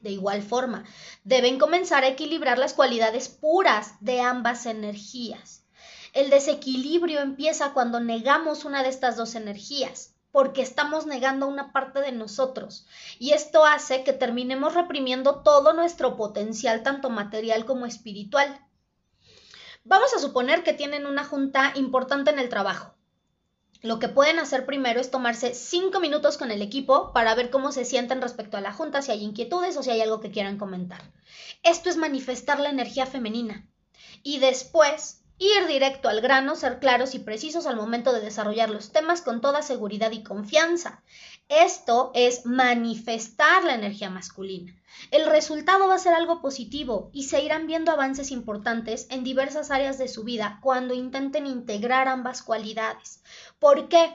De 0.00 0.10
igual 0.10 0.42
forma, 0.42 0.84
deben 1.24 1.58
comenzar 1.58 2.04
a 2.04 2.08
equilibrar 2.08 2.58
las 2.58 2.74
cualidades 2.74 3.28
puras 3.28 3.94
de 4.00 4.20
ambas 4.20 4.66
energías. 4.66 5.64
El 6.12 6.30
desequilibrio 6.30 7.20
empieza 7.20 7.72
cuando 7.72 8.00
negamos 8.00 8.64
una 8.64 8.82
de 8.82 8.88
estas 8.88 9.16
dos 9.16 9.34
energías, 9.34 10.14
porque 10.32 10.62
estamos 10.62 11.06
negando 11.06 11.46
una 11.46 11.72
parte 11.72 12.00
de 12.00 12.12
nosotros, 12.12 12.86
y 13.18 13.32
esto 13.32 13.64
hace 13.64 14.04
que 14.04 14.12
terminemos 14.12 14.74
reprimiendo 14.74 15.42
todo 15.42 15.72
nuestro 15.72 16.16
potencial, 16.16 16.82
tanto 16.82 17.10
material 17.10 17.64
como 17.64 17.86
espiritual. 17.86 18.60
Vamos 19.84 20.12
a 20.14 20.18
suponer 20.18 20.62
que 20.62 20.74
tienen 20.74 21.06
una 21.06 21.24
junta 21.24 21.72
importante 21.74 22.30
en 22.30 22.38
el 22.38 22.48
trabajo 22.48 22.95
lo 23.82 23.98
que 23.98 24.08
pueden 24.08 24.38
hacer 24.38 24.66
primero 24.66 25.00
es 25.00 25.10
tomarse 25.10 25.54
cinco 25.54 26.00
minutos 26.00 26.36
con 26.38 26.50
el 26.50 26.62
equipo 26.62 27.12
para 27.12 27.34
ver 27.34 27.50
cómo 27.50 27.72
se 27.72 27.84
sienten 27.84 28.22
respecto 28.22 28.56
a 28.56 28.60
la 28.60 28.72
junta, 28.72 29.02
si 29.02 29.12
hay 29.12 29.22
inquietudes 29.22 29.76
o 29.76 29.82
si 29.82 29.90
hay 29.90 30.00
algo 30.00 30.20
que 30.20 30.30
quieran 30.30 30.58
comentar. 30.58 31.02
Esto 31.62 31.90
es 31.90 31.96
manifestar 31.96 32.60
la 32.60 32.70
energía 32.70 33.06
femenina. 33.06 33.66
Y 34.22 34.38
después 34.38 35.22
ir 35.38 35.66
directo 35.66 36.08
al 36.08 36.20
grano, 36.20 36.56
ser 36.56 36.78
claros 36.78 37.14
y 37.14 37.18
precisos 37.18 37.66
al 37.66 37.76
momento 37.76 38.12
de 38.12 38.20
desarrollar 38.20 38.70
los 38.70 38.90
temas 38.90 39.20
con 39.20 39.40
toda 39.40 39.62
seguridad 39.62 40.10
y 40.12 40.22
confianza. 40.22 41.02
Esto 41.48 42.10
es 42.14 42.46
manifestar 42.46 43.64
la 43.64 43.74
energía 43.74 44.10
masculina. 44.10 44.74
El 45.10 45.26
resultado 45.26 45.88
va 45.88 45.94
a 45.94 45.98
ser 45.98 46.14
algo 46.14 46.40
positivo 46.40 47.10
y 47.12 47.24
se 47.24 47.42
irán 47.42 47.66
viendo 47.66 47.92
avances 47.92 48.30
importantes 48.30 49.06
en 49.10 49.24
diversas 49.24 49.70
áreas 49.70 49.98
de 49.98 50.08
su 50.08 50.24
vida 50.24 50.58
cuando 50.62 50.94
intenten 50.94 51.46
integrar 51.46 52.08
ambas 52.08 52.42
cualidades. 52.42 53.22
¿Por 53.58 53.88
qué? 53.88 54.14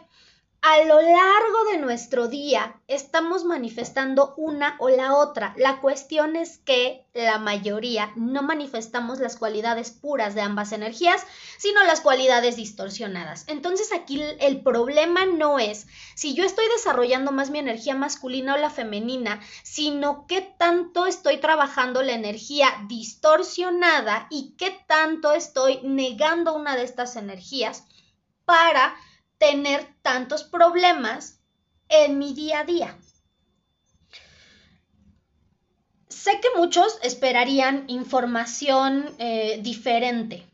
a 0.63 0.83
lo 0.83 1.01
largo 1.01 1.63
de 1.71 1.79
nuestro 1.79 2.27
día 2.27 2.79
estamos 2.88 3.43
manifestando 3.45 4.36
una 4.38 4.75
o 4.77 4.89
la 4.89 5.15
otra. 5.15 5.55
La 5.57 5.81
cuestión 5.81 6.36
es 6.36 6.60
que 6.60 7.03
la 7.15 7.39
mayoría 7.39 8.12
no 8.15 8.43
manifestamos 8.43 9.19
las 9.19 9.38
cualidades 9.38 9.89
puras 9.89 10.36
de 10.36 10.41
ambas 10.41 10.71
energías, 10.71 11.25
sino 11.57 11.83
las 11.86 12.01
cualidades 12.01 12.57
distorsionadas. 12.57 13.45
Entonces 13.48 13.91
aquí 13.91 14.21
el 14.39 14.62
problema 14.62 15.25
no 15.25 15.57
es 15.57 15.88
si 16.13 16.36
yo 16.36 16.43
estoy 16.43 16.65
desarrollando 16.75 17.31
más 17.31 17.50
mi 17.50 17.57
energía 17.57 17.95
masculina 17.95 18.53
o 18.53 18.57
la 18.57 18.69
femenina, 18.69 19.41
sino 19.63 20.27
qué 20.27 20.41
tanto 20.41 21.07
estoy 21.07 21.38
trabajando 21.38 22.03
la 22.03 22.13
energía 22.13 22.67
distorsionada 22.88 24.27
y 24.29 24.53
qué 24.60 24.79
tanto 24.86 25.33
estoy 25.33 25.79
negando 25.81 26.53
una 26.53 26.75
de 26.75 26.83
estas 26.83 27.15
energías 27.15 27.83
para 28.45 28.95
tener 29.41 29.88
tantos 30.03 30.43
problemas 30.43 31.39
en 31.89 32.19
mi 32.19 32.36
día 32.36 32.60
a 32.60 32.63
día. 32.63 32.95
Sé 36.07 36.39
que 36.39 36.50
muchos 36.55 37.00
esperarían 37.01 37.86
información 37.88 39.10
eh, 39.17 39.60
diferente. 39.63 40.48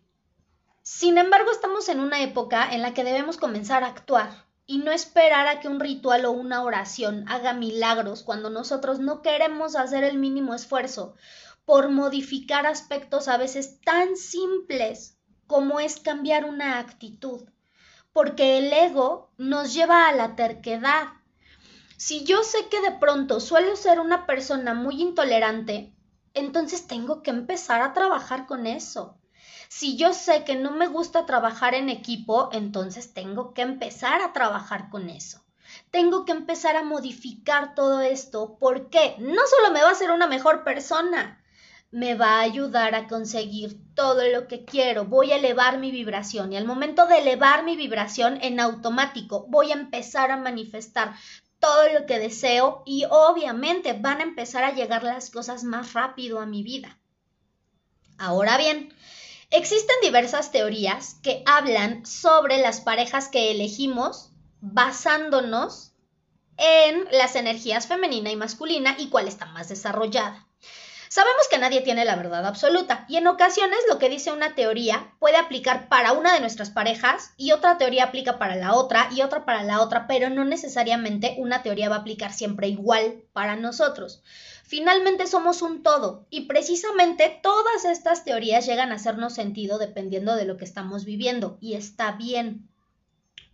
Sin 0.83 1.17
embargo, 1.17 1.51
estamos 1.51 1.89
en 1.89 1.99
una 1.99 2.21
época 2.21 2.73
en 2.73 2.81
la 2.81 2.93
que 2.93 3.03
debemos 3.03 3.35
comenzar 3.35 3.83
a 3.83 3.87
actuar 3.87 4.45
y 4.65 4.77
no 4.77 4.93
esperar 4.93 5.47
a 5.47 5.59
que 5.59 5.67
un 5.67 5.81
ritual 5.81 6.23
o 6.23 6.31
una 6.31 6.63
oración 6.63 7.25
haga 7.27 7.51
milagros 7.51 8.23
cuando 8.23 8.49
nosotros 8.49 8.99
no 8.99 9.21
queremos 9.21 9.75
hacer 9.75 10.05
el 10.05 10.17
mínimo 10.17 10.53
esfuerzo 10.53 11.13
por 11.65 11.89
modificar 11.89 12.65
aspectos 12.65 13.27
a 13.27 13.35
veces 13.35 13.81
tan 13.81 14.15
simples 14.15 15.17
como 15.45 15.81
es 15.81 15.99
cambiar 15.99 16.45
una 16.45 16.79
actitud 16.79 17.49
porque 18.17 18.57
el 18.57 18.73
ego 18.73 19.29
nos 19.37 19.75
lleva 19.75 20.07
a 20.07 20.11
la 20.11 20.35
terquedad. 20.35 21.09
Si 21.97 22.23
yo 22.23 22.41
sé 22.41 22.67
que 22.67 22.81
de 22.81 22.93
pronto 22.93 23.39
suelo 23.39 23.75
ser 23.75 23.99
una 23.99 24.25
persona 24.25 24.73
muy 24.73 24.99
intolerante, 24.99 25.93
entonces 26.33 26.87
tengo 26.87 27.21
que 27.21 27.29
empezar 27.29 27.83
a 27.83 27.93
trabajar 27.93 28.47
con 28.47 28.65
eso. 28.65 29.19
Si 29.69 29.97
yo 29.97 30.13
sé 30.13 30.43
que 30.45 30.55
no 30.55 30.71
me 30.71 30.87
gusta 30.87 31.27
trabajar 31.27 31.75
en 31.75 31.89
equipo, 31.89 32.49
entonces 32.53 33.13
tengo 33.13 33.53
que 33.53 33.61
empezar 33.61 34.19
a 34.23 34.33
trabajar 34.33 34.89
con 34.89 35.11
eso. 35.11 35.45
Tengo 35.91 36.25
que 36.25 36.31
empezar 36.31 36.75
a 36.75 36.83
modificar 36.83 37.75
todo 37.75 38.01
esto 38.01 38.57
porque 38.59 39.15
no 39.19 39.43
solo 39.45 39.71
me 39.71 39.83
va 39.83 39.89
a 39.89 39.91
hacer 39.91 40.09
una 40.09 40.25
mejor 40.25 40.63
persona, 40.63 41.39
me 41.91 42.15
va 42.15 42.39
a 42.39 42.41
ayudar 42.41 42.95
a 42.95 43.07
conseguir 43.07 43.77
todo 43.93 44.27
lo 44.27 44.47
que 44.47 44.65
quiero, 44.65 45.05
voy 45.05 45.31
a 45.31 45.37
elevar 45.37 45.79
mi 45.79 45.91
vibración 45.91 46.51
y 46.51 46.57
al 46.57 46.65
momento 46.65 47.07
de 47.07 47.19
elevar 47.19 47.63
mi 47.63 47.75
vibración 47.75 48.39
en 48.41 48.59
automático 48.59 49.45
voy 49.47 49.71
a 49.71 49.75
empezar 49.75 50.31
a 50.31 50.37
manifestar 50.37 51.15
todo 51.59 51.91
lo 51.93 52.05
que 52.05 52.19
deseo 52.19 52.83
y 52.85 53.05
obviamente 53.09 53.93
van 53.93 54.19
a 54.19 54.23
empezar 54.23 54.63
a 54.63 54.73
llegar 54.73 55.03
las 55.03 55.29
cosas 55.29 55.63
más 55.63 55.93
rápido 55.93 56.39
a 56.39 56.45
mi 56.45 56.61
vida. 56.61 56.99
Ahora 58.17 58.57
bien, 58.57 58.93
existen 59.49 59.95
diversas 60.01 60.51
teorías 60.51 61.15
que 61.23 61.43
hablan 61.45 62.05
sobre 62.05 62.57
las 62.59 62.81
parejas 62.81 63.29
que 63.29 63.51
elegimos 63.51 64.31
basándonos 64.59 65.93
en 66.57 67.05
las 67.11 67.35
energías 67.35 67.87
femenina 67.87 68.31
y 68.31 68.35
masculina 68.35 68.95
y 68.97 69.09
cuál 69.09 69.27
está 69.27 69.45
más 69.45 69.69
desarrollada. 69.69 70.46
Sabemos 71.09 71.47
que 71.49 71.57
nadie 71.57 71.81
tiene 71.81 72.05
la 72.05 72.15
verdad 72.15 72.45
absoluta 72.45 73.05
y 73.07 73.15
en 73.17 73.27
ocasiones 73.27 73.79
lo 73.89 73.97
que 73.97 74.09
dice 74.09 74.31
una 74.31 74.55
teoría 74.55 75.13
puede 75.19 75.37
aplicar 75.37 75.87
para 75.87 76.11
una 76.11 76.33
de 76.33 76.41
nuestras 76.41 76.69
parejas 76.69 77.31
y 77.37 77.51
otra 77.51 77.77
teoría 77.77 78.05
aplica 78.05 78.37
para 78.37 78.55
la 78.55 78.73
otra 78.73 79.09
y 79.11 79.21
otra 79.21 79.45
para 79.45 79.63
la 79.63 79.81
otra, 79.81 80.07
pero 80.07 80.29
no 80.29 80.43
necesariamente 80.43 81.35
una 81.37 81.63
teoría 81.63 81.89
va 81.89 81.97
a 81.97 81.99
aplicar 81.99 82.33
siempre 82.33 82.67
igual 82.67 83.23
para 83.33 83.55
nosotros. 83.55 84.21
Finalmente 84.63 85.27
somos 85.27 85.61
un 85.61 85.81
todo 85.81 86.27
y 86.29 86.41
precisamente 86.41 87.39
todas 87.41 87.85
estas 87.85 88.25
teorías 88.25 88.65
llegan 88.65 88.91
a 88.91 88.95
hacernos 88.95 89.33
sentido 89.33 89.77
dependiendo 89.77 90.35
de 90.35 90.43
lo 90.43 90.57
que 90.57 90.65
estamos 90.65 91.05
viviendo 91.05 91.57
y 91.61 91.75
está 91.75 92.11
bien. 92.11 92.67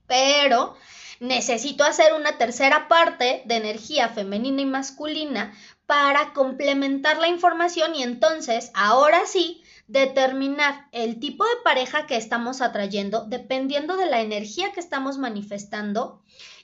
Pero 0.07 0.75
necesito 1.19 1.83
hacer 1.83 2.13
una 2.13 2.37
tercera 2.39 2.87
parte 2.87 3.43
de 3.45 3.55
energía 3.55 4.09
femenina 4.09 4.61
y 4.61 4.65
masculina 4.65 5.53
para 5.93 6.33
complementar 6.33 7.19
la 7.19 7.27
información 7.27 7.93
y 7.93 8.01
entonces, 8.01 8.71
ahora 8.73 9.27
sí, 9.27 9.61
determinar 9.85 10.87
el 10.91 11.19
tipo 11.19 11.45
de 11.45 11.51
pareja 11.63 12.07
que 12.07 12.17
estamos 12.17 12.61
atrayendo 12.61 13.25
dependiendo 13.27 13.95
de 13.95 14.07
la 14.07 14.21
energía 14.21 14.71
que 14.71 14.79
estamos 14.79 15.19
manifestando 15.19 16.23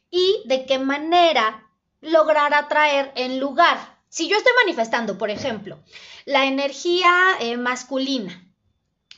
y 0.09 0.41
de 0.45 0.65
qué 0.65 0.79
manera 0.79 1.69
lograr 2.01 2.55
atraer 2.55 3.11
en 3.13 3.39
lugar. 3.39 3.99
Si 4.09 4.27
yo 4.27 4.35
estoy 4.35 4.53
manifestando, 4.65 5.19
por 5.19 5.29
ejemplo, 5.29 5.77
la 6.25 6.45
energía 6.45 7.11
eh, 7.39 7.55
masculina, 7.55 8.51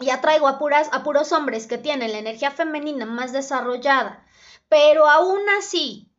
y 0.02 0.10
atraigo 0.10 0.50
a, 0.50 0.60
a 0.92 1.04
puros 1.04 1.32
hombres 1.32 1.68
que 1.68 1.78
tienen 1.78 2.12
la 2.12 2.20
energía 2.20 2.52
femenina 2.52 3.06
más 3.06 3.32
desarrollada, 3.32 4.26
pero 4.68 5.08
aún 5.08 5.40
así, 5.58 6.11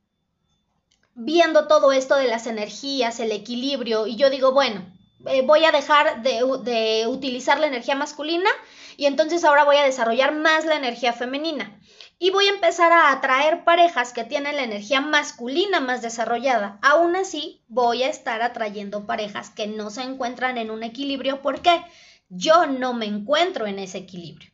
viendo 1.15 1.67
todo 1.67 1.93
esto 1.93 2.17
de 2.17 2.29
las 2.29 2.47
energías, 2.47 3.21
el 3.21 3.33
equilibrio, 3.33 4.07
y 4.07 4.17
yo 4.17 4.31
digo, 4.31 4.53
bueno, 4.53 4.85
eh, 5.27 5.43
voy 5.43 5.65
a 5.65 5.73
dejar 5.73 6.23
de, 6.23 6.43
de 6.65 7.07
utilizar 7.07 7.61
la 7.61 7.67
energía 7.67 7.95
masculina 7.95 8.51
y 8.97 9.07
entonces 9.07 9.45
ahora 9.45 9.65
voy 9.65 9.77
a 9.77 9.85
desarrollar 9.85 10.35
más 10.35 10.65
la 10.65 10.77
energía 10.77 11.13
femenina 11.13 11.79
y 12.23 12.31
voy 12.31 12.47
a 12.47 12.51
empezar 12.51 12.93
a 12.93 13.11
atraer 13.11 13.65
parejas 13.65 14.13
que 14.13 14.23
tienen 14.23 14.55
la 14.55 14.63
energía 14.63 15.01
masculina 15.01 15.81
más 15.81 16.03
desarrollada. 16.03 16.79
Aún 16.81 17.17
así, 17.17 17.65
voy 17.67 18.05
a 18.05 18.09
estar 18.09 18.43
atrayendo 18.43 19.07
parejas 19.07 19.51
que 19.51 19.67
no 19.67 19.91
se 19.91 20.03
encuentran 20.03 20.57
en 20.57 20.71
un 20.71 20.85
equilibrio 20.85 21.43
porque 21.43 21.85
yo 22.29 22.67
no 22.67 22.95
me 22.95 23.07
encuentro 23.07 23.67
en 23.67 23.81
ese 23.81 23.99
equilibrio. 23.99 24.52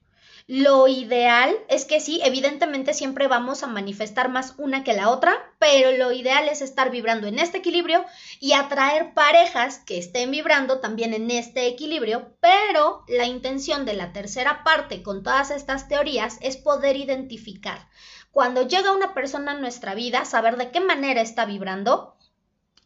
Lo 0.51 0.89
ideal 0.89 1.55
es 1.69 1.85
que 1.85 2.01
sí, 2.01 2.23
evidentemente 2.25 2.95
siempre 2.95 3.29
vamos 3.29 3.63
a 3.63 3.67
manifestar 3.67 4.31
más 4.31 4.55
una 4.57 4.83
que 4.83 4.95
la 4.95 5.11
otra, 5.11 5.37
pero 5.59 5.95
lo 5.99 6.11
ideal 6.11 6.49
es 6.49 6.63
estar 6.63 6.91
vibrando 6.91 7.27
en 7.27 7.39
este 7.39 7.59
equilibrio 7.59 8.03
y 8.41 8.55
atraer 8.55 9.13
parejas 9.13 9.77
que 9.81 9.99
estén 9.99 10.31
vibrando 10.31 10.81
también 10.81 11.13
en 11.13 11.31
este 11.31 11.67
equilibrio, 11.67 12.35
pero 12.41 13.05
la 13.09 13.27
intención 13.27 13.85
de 13.85 13.93
la 13.93 14.15
tercera 14.15 14.65
parte 14.65 15.03
con 15.03 15.23
todas 15.23 15.51
estas 15.51 15.87
teorías 15.87 16.39
es 16.41 16.57
poder 16.57 16.97
identificar. 16.97 17.87
Cuando 18.31 18.67
llega 18.67 18.93
una 18.93 19.13
persona 19.13 19.53
a 19.53 19.59
nuestra 19.59 19.95
vida, 19.95 20.25
saber 20.25 20.57
de 20.57 20.71
qué 20.71 20.81
manera 20.81 21.21
está 21.21 21.45
vibrando 21.45 22.17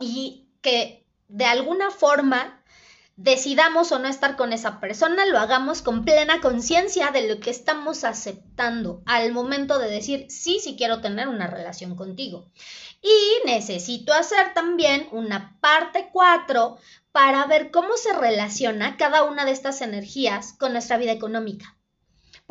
y 0.00 0.48
que 0.62 1.06
de 1.28 1.44
alguna 1.44 1.92
forma 1.92 2.61
decidamos 3.16 3.92
o 3.92 3.98
no 3.98 4.08
estar 4.08 4.36
con 4.36 4.52
esa 4.52 4.80
persona, 4.80 5.26
lo 5.26 5.38
hagamos 5.38 5.82
con 5.82 6.04
plena 6.04 6.40
conciencia 6.40 7.10
de 7.10 7.28
lo 7.28 7.40
que 7.40 7.50
estamos 7.50 8.04
aceptando 8.04 9.02
al 9.06 9.32
momento 9.32 9.78
de 9.78 9.90
decir 9.90 10.26
sí, 10.30 10.60
sí 10.60 10.76
quiero 10.76 11.00
tener 11.00 11.28
una 11.28 11.46
relación 11.46 11.96
contigo. 11.96 12.50
Y 13.02 13.46
necesito 13.46 14.12
hacer 14.12 14.54
también 14.54 15.08
una 15.12 15.58
parte 15.60 16.08
4 16.12 16.78
para 17.10 17.46
ver 17.46 17.70
cómo 17.70 17.96
se 17.96 18.12
relaciona 18.12 18.96
cada 18.96 19.24
una 19.24 19.44
de 19.44 19.52
estas 19.52 19.82
energías 19.82 20.54
con 20.54 20.72
nuestra 20.72 20.96
vida 20.96 21.12
económica 21.12 21.76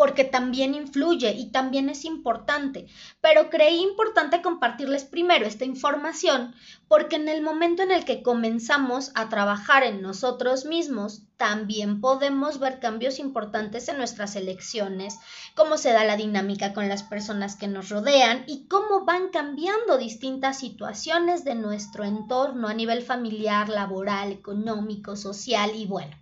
porque 0.02 0.24
también 0.24 0.74
influye 0.74 1.32
y 1.34 1.52
también 1.52 1.88
es 1.88 2.06
importante. 2.06 2.88
Pero 3.22 3.52
creí 3.52 3.84
importante 3.84 4.42
compartirles 4.42 5.04
primero 5.04 5.46
esta 5.46 5.64
información 5.64 6.56
porque 6.88 7.18
en 7.18 7.30
el 7.30 7.44
momento 7.44 7.84
en 7.84 7.92
el 7.92 8.04
que 8.04 8.24
comenzamos 8.24 9.12
a 9.14 9.30
trabajar 9.30 9.84
en 9.84 10.02
nosotros 10.02 10.66
mismos, 10.66 11.28
también 11.38 12.02
podemos 12.02 12.58
ver 12.58 12.80
cambios 12.80 13.20
importantes 13.20 13.90
en 13.90 13.98
nuestras 13.98 14.36
elecciones, 14.36 15.20
cómo 15.54 15.78
se 15.78 15.92
da 15.92 16.04
la 16.04 16.18
dinámica 16.18 16.74
con 16.74 16.90
las 16.90 17.04
personas 17.04 17.56
que 17.56 17.68
nos 17.68 17.90
rodean 17.90 18.44
y 18.48 18.68
cómo 18.68 19.06
van 19.06 19.30
cambiando 19.30 20.00
distintas 20.00 20.58
situaciones 20.58 21.44
de 21.44 21.54
nuestro 21.54 22.06
entorno 22.06 22.70
a 22.70 22.74
nivel 22.74 23.04
familiar, 23.04 23.70
laboral, 23.70 24.32
económico, 24.32 25.16
social 25.16 25.74
y 25.76 25.86
bueno, 25.86 26.18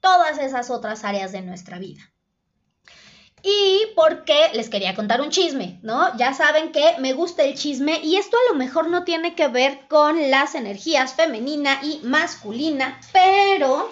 todas 0.00 0.40
esas 0.40 0.68
otras 0.68 1.04
áreas 1.04 1.30
de 1.30 1.42
nuestra 1.42 1.78
vida. 1.78 2.02
Y 3.50 3.86
porque 3.96 4.50
les 4.52 4.68
quería 4.68 4.94
contar 4.94 5.22
un 5.22 5.30
chisme, 5.30 5.78
¿no? 5.82 6.14
Ya 6.18 6.34
saben 6.34 6.70
que 6.70 6.96
me 6.98 7.14
gusta 7.14 7.44
el 7.44 7.54
chisme 7.54 7.98
y 8.02 8.16
esto 8.16 8.36
a 8.36 8.52
lo 8.52 8.58
mejor 8.58 8.90
no 8.90 9.04
tiene 9.04 9.34
que 9.34 9.48
ver 9.48 9.86
con 9.88 10.30
las 10.30 10.54
energías 10.54 11.14
femenina 11.14 11.80
y 11.82 12.00
masculina, 12.02 13.00
pero 13.10 13.90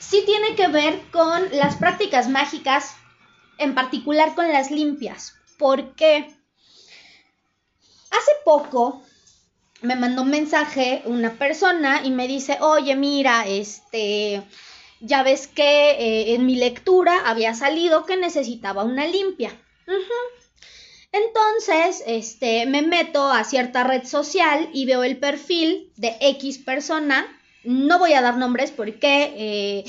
sí 0.00 0.24
tiene 0.26 0.56
que 0.56 0.66
ver 0.66 1.00
con 1.12 1.48
las 1.52 1.76
prácticas 1.76 2.28
mágicas, 2.28 2.96
en 3.58 3.76
particular 3.76 4.34
con 4.34 4.52
las 4.52 4.72
limpias. 4.72 5.34
Porque 5.58 6.34
hace 8.10 8.32
poco 8.44 9.04
me 9.80 9.94
mandó 9.94 10.22
un 10.22 10.30
mensaje 10.30 11.02
una 11.04 11.34
persona 11.34 12.00
y 12.02 12.10
me 12.10 12.26
dice, 12.26 12.58
oye, 12.60 12.96
mira, 12.96 13.46
este 13.46 14.42
ya 15.00 15.22
ves 15.22 15.46
que 15.46 15.90
eh, 15.90 16.34
en 16.34 16.46
mi 16.46 16.56
lectura 16.56 17.22
había 17.24 17.54
salido 17.54 18.06
que 18.06 18.16
necesitaba 18.16 18.84
una 18.84 19.06
limpia. 19.06 19.56
Entonces, 21.12 22.02
este, 22.06 22.66
me 22.66 22.82
meto 22.82 23.30
a 23.30 23.44
cierta 23.44 23.84
red 23.84 24.04
social 24.04 24.68
y 24.72 24.84
veo 24.84 25.04
el 25.04 25.16
perfil 25.16 25.90
de 25.96 26.16
X 26.20 26.58
persona. 26.58 27.26
No 27.64 27.98
voy 27.98 28.12
a 28.12 28.20
dar 28.20 28.36
nombres 28.36 28.70
porque 28.70 29.32
eh, 29.36 29.84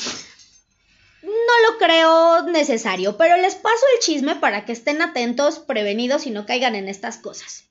no 1.22 1.72
lo 1.72 1.78
creo 1.78 2.44
necesario, 2.44 3.18
pero 3.18 3.38
les 3.38 3.56
paso 3.56 3.86
el 3.96 4.00
chisme 4.00 4.36
para 4.36 4.66
que 4.66 4.72
estén 4.72 5.02
atentos, 5.02 5.60
prevenidos 5.60 6.26
y 6.26 6.32
no 6.32 6.46
caigan 6.46 6.76
en 6.76 6.88
estas 6.88 7.18
cosas. 7.18 7.66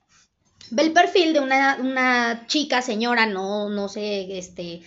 Ve 0.70 0.82
el 0.82 0.92
perfil 0.92 1.32
de 1.32 1.40
una, 1.40 1.78
una 1.80 2.46
chica, 2.46 2.82
señora, 2.82 3.24
no, 3.24 3.70
no 3.70 3.88
sé, 3.88 4.38
este, 4.38 4.82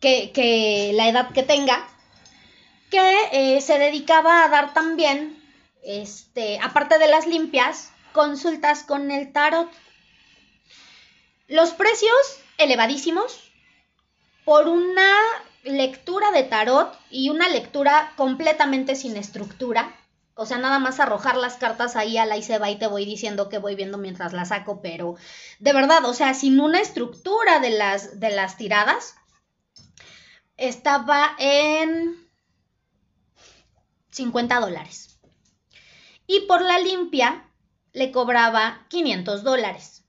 que, 0.00 0.92
la 0.94 1.08
edad 1.08 1.32
que 1.32 1.42
tenga, 1.42 1.86
que 2.90 3.16
eh, 3.32 3.60
se 3.60 3.78
dedicaba 3.78 4.44
a 4.44 4.48
dar 4.48 4.72
también, 4.74 5.40
este, 5.84 6.58
aparte 6.62 6.98
de 6.98 7.08
las 7.08 7.26
limpias, 7.26 7.92
consultas 8.12 8.82
con 8.82 9.10
el 9.10 9.32
tarot. 9.32 9.70
Los 11.46 11.70
precios 11.70 12.40
elevadísimos 12.58 13.50
por 14.44 14.68
una 14.68 15.12
lectura 15.64 16.30
de 16.32 16.44
tarot 16.44 16.98
y 17.10 17.30
una 17.30 17.48
lectura 17.48 18.12
completamente 18.16 18.96
sin 18.96 19.16
estructura. 19.16 19.94
O 20.34 20.46
sea, 20.46 20.56
nada 20.56 20.78
más 20.78 21.00
arrojar 21.00 21.36
las 21.36 21.56
cartas 21.56 21.96
ahí 21.96 22.16
a 22.16 22.24
la 22.24 22.38
y 22.38 22.42
se 22.42 22.58
va 22.58 22.70
y 22.70 22.78
te 22.78 22.86
voy 22.86 23.04
diciendo 23.04 23.50
que 23.50 23.58
voy 23.58 23.74
viendo 23.74 23.98
mientras 23.98 24.32
las 24.32 24.48
saco, 24.48 24.80
pero 24.80 25.16
de 25.58 25.72
verdad, 25.74 26.04
o 26.06 26.14
sea, 26.14 26.32
sin 26.32 26.60
una 26.60 26.80
estructura 26.80 27.58
de 27.58 27.70
las, 27.70 28.18
de 28.20 28.30
las 28.30 28.56
tiradas, 28.56 29.16
estaba 30.60 31.34
en 31.38 32.28
50 34.10 34.60
dólares. 34.60 35.18
Y 36.26 36.40
por 36.40 36.60
la 36.62 36.78
limpia 36.78 37.48
le 37.92 38.12
cobraba 38.12 38.86
500 38.88 39.42
dólares. 39.42 40.04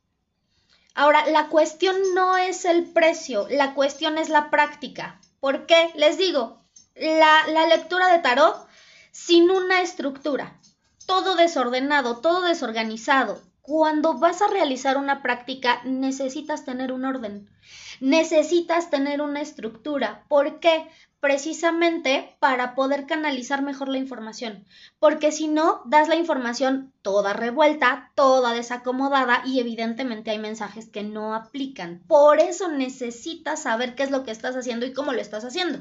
Ahora, 0.93 1.25
la 1.27 1.47
cuestión 1.47 1.95
no 2.13 2.37
es 2.37 2.65
el 2.65 2.83
precio, 2.83 3.47
la 3.49 3.73
cuestión 3.73 4.17
es 4.17 4.27
la 4.29 4.49
práctica. 4.49 5.21
¿Por 5.39 5.65
qué? 5.65 5.91
Les 5.95 6.17
digo, 6.17 6.61
la, 6.95 7.47
la 7.47 7.65
lectura 7.67 8.11
de 8.11 8.19
tarot 8.19 8.67
sin 9.11 9.49
una 9.49 9.81
estructura, 9.81 10.59
todo 11.05 11.35
desordenado, 11.35 12.19
todo 12.19 12.41
desorganizado, 12.41 13.41
cuando 13.61 14.15
vas 14.15 14.41
a 14.41 14.47
realizar 14.47 14.97
una 14.97 15.21
práctica 15.21 15.81
necesitas 15.85 16.65
tener 16.65 16.91
un 16.91 17.05
orden, 17.05 17.49
necesitas 18.01 18.89
tener 18.89 19.21
una 19.21 19.41
estructura. 19.41 20.25
¿Por 20.27 20.59
qué? 20.59 20.89
Precisamente 21.21 22.35
para 22.39 22.73
poder 22.73 23.05
canalizar 23.05 23.61
mejor 23.61 23.87
la 23.87 23.99
información, 23.99 24.65
porque 24.99 25.31
si 25.31 25.47
no, 25.47 25.83
das 25.85 26.09
la 26.09 26.15
información 26.15 26.91
toda 27.03 27.33
revuelta, 27.33 28.11
toda 28.15 28.53
desacomodada 28.53 29.43
y 29.45 29.59
evidentemente 29.59 30.31
hay 30.31 30.39
mensajes 30.39 30.89
que 30.89 31.03
no 31.03 31.35
aplican. 31.35 32.01
Por 32.07 32.39
eso 32.39 32.69
necesitas 32.69 33.61
saber 33.61 33.93
qué 33.93 34.01
es 34.01 34.11
lo 34.11 34.23
que 34.23 34.31
estás 34.31 34.55
haciendo 34.55 34.87
y 34.87 34.93
cómo 34.93 35.13
lo 35.13 35.21
estás 35.21 35.45
haciendo. 35.45 35.79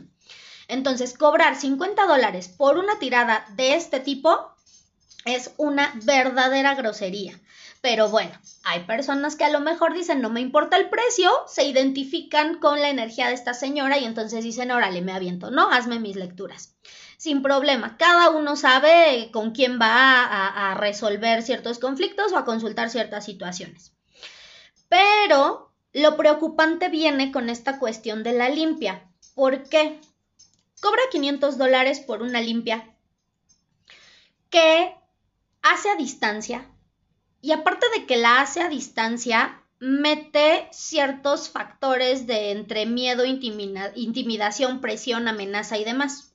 Entonces, 0.69 1.17
cobrar 1.17 1.57
50 1.57 2.07
dólares 2.07 2.49
por 2.49 2.77
una 2.77 2.99
tirada 2.99 3.47
de 3.57 3.75
este 3.75 3.99
tipo 3.99 4.55
es 5.25 5.53
una 5.57 5.93
verdadera 6.05 6.75
grosería. 6.75 7.41
Pero 7.81 8.11
bueno, 8.11 8.33
hay 8.65 8.81
personas 8.81 9.37
que 9.37 9.45
a 9.45 9.51
lo 9.51 9.61
mejor 9.61 9.95
dicen, 9.95 10.21
no 10.21 10.29
me 10.29 10.41
importa 10.41 10.77
el 10.77 10.91
precio, 10.91 11.31
se 11.47 11.65
identifican 11.65 12.59
con 12.59 12.81
la 12.81 12.91
energía 12.91 13.29
de 13.29 13.35
esta 13.35 13.55
señora 13.55 13.97
y 13.99 14.05
entonces 14.05 14.45
dicen, 14.45 14.71
órale, 14.71 15.01
me 15.01 15.13
aviento, 15.13 15.51
¿no? 15.51 15.71
Hazme 15.71 15.99
mis 15.99 16.17
lecturas. 16.17 16.75
Sin 17.17 17.43
problema, 17.43 17.97
cada 17.97 18.31
uno 18.31 18.57
sabe 18.57 19.31
con 19.33 19.53
quién 19.53 19.79
va 19.81 20.71
a, 20.71 20.75
resolver 20.75 21.43
ciertos 21.43 21.79
conflictos 21.79 22.33
o 22.33 22.39
a 22.39 22.45
consultar 22.45 22.91
ciertas 22.91 23.25
situaciones. 23.25 23.93
Pero 24.89 25.73
lo 25.93 26.17
preocupante 26.17 26.89
viene 26.89 27.33
con 27.33 27.49
esta 27.49 27.79
cuestión 27.79 28.23
de 28.23 28.33
la 28.33 28.49
limpia. 28.49 29.09
¿Por 29.35 29.69
qué? 29.69 30.01
Cobra 30.81 31.03
500 31.11 31.59
dólares 31.59 32.01
por 32.01 32.23
una 32.23 32.41
limpia 32.41 32.91
que 34.51 34.95
hace 35.63 35.91
a 35.91 35.97
distancia, 35.97 36.67
y 37.43 37.53
aparte 37.53 37.87
de 37.97 38.07
que 38.07 38.17
la 38.17 38.41
hace 38.41 38.61
a 38.61 38.69
distancia, 38.69 39.63
mete 39.79 40.69
ciertos 40.73 41.49
factores 41.49 42.27
de 42.27 42.51
entre 42.51 42.85
miedo, 42.87 43.25
intimidación, 43.25 44.81
presión, 44.81 45.27
amenaza 45.27 45.79
y 45.79 45.85
demás. 45.85 46.35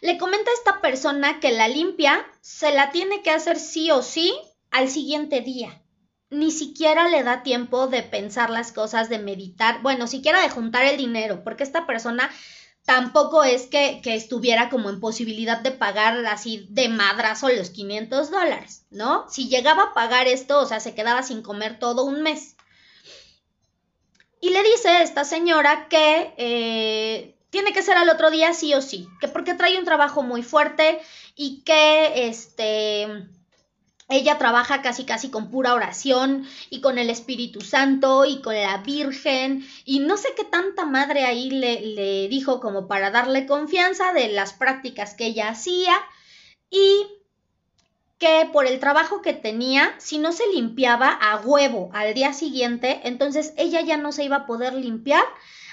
Le 0.00 0.16
comenta 0.16 0.50
a 0.50 0.54
esta 0.54 0.80
persona 0.80 1.40
que 1.40 1.52
la 1.52 1.68
limpia 1.68 2.24
se 2.40 2.72
la 2.72 2.90
tiene 2.90 3.22
que 3.22 3.30
hacer 3.30 3.58
sí 3.58 3.90
o 3.90 4.02
sí 4.02 4.34
al 4.70 4.88
siguiente 4.88 5.40
día. 5.40 5.82
Ni 6.30 6.52
siquiera 6.52 7.08
le 7.08 7.24
da 7.24 7.42
tiempo 7.42 7.88
de 7.88 8.04
pensar 8.04 8.50
las 8.50 8.70
cosas, 8.70 9.08
de 9.08 9.18
meditar, 9.18 9.82
bueno, 9.82 10.06
siquiera 10.06 10.40
de 10.40 10.48
juntar 10.48 10.86
el 10.86 10.96
dinero, 10.96 11.42
porque 11.42 11.64
esta 11.64 11.86
persona 11.86 12.30
tampoco 12.84 13.44
es 13.44 13.66
que, 13.66 14.00
que, 14.02 14.14
estuviera 14.14 14.68
como 14.68 14.90
en 14.90 15.00
posibilidad 15.00 15.60
de 15.60 15.70
pagar 15.70 16.24
así 16.26 16.66
de 16.70 16.88
madrazo 16.88 17.48
los 17.48 17.70
500 17.70 18.30
dólares, 18.30 18.84
¿no? 18.90 19.26
Si 19.30 19.48
llegaba 19.48 19.84
a 19.84 19.94
pagar 19.94 20.26
esto, 20.26 20.60
o 20.60 20.66
sea, 20.66 20.80
se 20.80 20.94
quedaba 20.94 21.22
sin 21.22 21.42
comer 21.42 21.78
todo 21.78 22.04
un 22.04 22.22
mes. 22.22 22.56
Y 24.40 24.50
le 24.50 24.62
dice 24.62 25.02
esta 25.02 25.24
señora 25.24 25.88
que 25.88 26.32
eh, 26.38 27.36
tiene 27.50 27.72
que 27.72 27.82
ser 27.82 27.96
al 27.96 28.08
otro 28.08 28.30
día 28.30 28.54
sí 28.54 28.72
o 28.74 28.80
sí, 28.80 29.08
que 29.20 29.28
porque 29.28 29.54
trae 29.54 29.78
un 29.78 29.84
trabajo 29.84 30.22
muy 30.22 30.42
fuerte 30.42 31.00
y 31.34 31.62
que 31.62 32.28
este 32.28 33.28
ella 34.10 34.38
trabaja 34.38 34.82
casi 34.82 35.04
casi 35.04 35.30
con 35.30 35.50
pura 35.50 35.72
oración 35.72 36.46
y 36.68 36.80
con 36.80 36.98
el 36.98 37.10
Espíritu 37.10 37.60
Santo 37.60 38.24
y 38.24 38.42
con 38.42 38.54
la 38.54 38.78
Virgen 38.78 39.64
y 39.84 40.00
no 40.00 40.16
sé 40.16 40.30
qué 40.36 40.44
tanta 40.44 40.84
madre 40.84 41.24
ahí 41.24 41.50
le, 41.50 42.28
dijo 42.28 42.60
como 42.60 42.88
para 42.88 43.10
darle 43.10 43.46
confianza 43.46 44.12
de 44.12 44.28
las 44.28 44.52
prácticas 44.52 45.14
que 45.14 45.26
ella 45.26 45.48
hacía 45.48 45.94
y 46.70 47.06
que 48.18 48.50
por 48.52 48.66
el 48.66 48.80
trabajo 48.80 49.22
que 49.22 49.32
tenía, 49.32 49.94
si 49.98 50.18
no 50.18 50.32
se 50.32 50.46
limpiaba 50.48 51.08
a 51.08 51.40
huevo 51.40 51.90
al 51.94 52.12
día 52.12 52.32
siguiente, 52.32 53.00
entonces 53.04 53.54
ella 53.56 53.80
ya 53.80 53.96
no 53.96 54.12
se 54.12 54.24
iba 54.24 54.36
a 54.36 54.46
poder 54.46 54.74
limpiar 54.74 55.24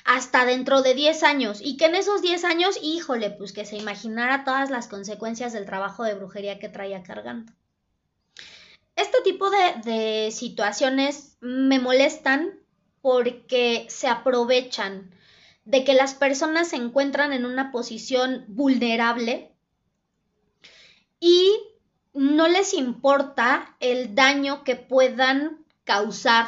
hasta 0.06 0.45
dentro 0.45 0.84
de 0.84 0.93
10 0.93 1.23
años 1.23 1.60
y 1.62 1.76
que 1.76 1.86
en 1.86 1.95
esos 1.95 2.21
10 2.21 2.45
años, 2.45 2.80
híjole, 2.82 3.32
pues 3.32 3.52
que 3.52 3.65
se 3.65 3.76
imaginara 3.76 4.45
todas 4.45 4.69
las 4.69 4.88
consecuencias 4.88 5.54
del 5.54 5.65
trabajo 5.65 6.04
de 6.04 6.13
brujería 6.13 6.60
que 6.60 6.69
traía 6.69 7.04
cargando. 7.04 7.52
Este 8.98 9.22
tipo 9.22 9.52
de, 9.52 10.32
situaciones 10.32 11.38
me 11.40 11.80
molestan 11.80 12.60
porque 13.02 13.86
se 13.90 14.08
aprovechan 14.08 15.16
de 15.66 15.84
que 15.84 15.94
las 15.94 16.16
personas 16.16 16.70
se 16.70 16.78
encuentran 16.78 17.32
en 17.32 17.46
una 17.46 17.72
posición 17.72 18.44
vulnerable 18.48 19.56
y 21.20 21.60
no 22.14 22.48
les 22.48 22.74
importa 22.74 23.76
el 23.80 24.16
daño 24.16 24.64
que 24.64 24.76
puedan 24.76 25.64
causar, 25.84 26.48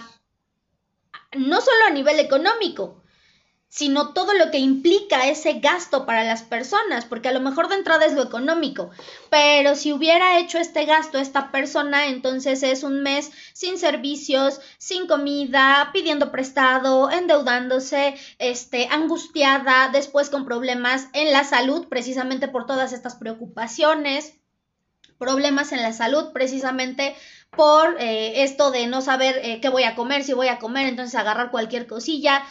no 1.37 1.61
solo 1.61 1.85
a 1.85 1.91
nivel 1.91 2.19
económico, 2.19 3.03
sino 3.69 4.13
todo 4.13 4.33
lo 4.33 4.49
que 4.49 4.57
implica 4.57 5.27
ese 5.27 5.53
gasto 5.59 6.05
para 6.07 6.23
las 6.23 6.41
personas, 6.41 7.05
porque 7.05 7.29
a 7.29 7.31
lo 7.31 7.39
mejor 7.39 7.69
de 7.69 7.75
entrada 7.75 8.05
es 8.05 8.13
lo 8.13 8.23
económico, 8.23 8.89
pero 9.29 9.75
si 9.75 9.93
hubiera 9.93 10.39
hecho 10.39 10.57
este 10.57 10.85
gasto 10.85 11.19
esta 11.19 11.51
persona, 11.51 12.07
entonces 12.07 12.63
es 12.63 12.83
un 12.83 13.03
mes 13.03 13.31
sin 13.53 13.77
servicios, 13.77 14.59
sin 14.79 15.05
comida, 15.05 15.91
pidiendo 15.93 16.31
prestado, 16.31 17.11
endeudándose, 17.11 18.15
este, 18.39 18.87
angustiada, 18.87 19.89
después 19.93 20.31
con 20.31 20.45
problemas 20.45 21.07
en 21.13 21.31
la 21.31 21.43
salud, 21.43 21.87
precisamente 21.87 22.47
por 22.47 22.65
todas 22.65 22.91
estas 22.91 23.15
preocupaciones 23.15 24.33
problemas 25.19 25.73
en 25.73 25.83
la 25.83 25.91
salud 25.93 26.31
precisamente 26.33 27.13
por 27.51 27.97
eh, 27.99 28.43
esto 28.43 28.71
de 28.71 28.87
no 28.87 29.01
saber 29.01 29.39
eh, 29.43 29.59
qué 29.61 29.69
voy 29.69 29.83
a 29.83 29.95
comer, 29.95 30.23
si 30.23 30.33
voy 30.33 30.47
a 30.47 30.59
comer, 30.59 30.87
entonces 30.87 31.19
agarrar 31.19 31.51
cualquier 31.51 31.87
cosilla, 31.87 32.43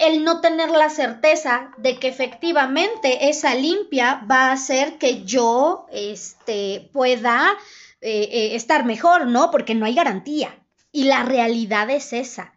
el 0.00 0.24
no 0.24 0.40
tener 0.40 0.70
la 0.70 0.90
certeza 0.90 1.72
de 1.76 1.98
que 1.98 2.08
efectivamente 2.08 3.28
esa 3.28 3.54
limpia 3.54 4.24
va 4.30 4.48
a 4.48 4.52
hacer 4.52 4.98
que 4.98 5.24
yo 5.24 5.86
este, 5.92 6.88
pueda 6.92 7.56
eh, 8.00 8.50
estar 8.54 8.84
mejor, 8.84 9.26
¿no? 9.26 9.50
Porque 9.50 9.74
no 9.74 9.86
hay 9.86 9.94
garantía. 9.94 10.58
Y 10.90 11.04
la 11.04 11.22
realidad 11.22 11.90
es 11.90 12.12
esa. 12.12 12.54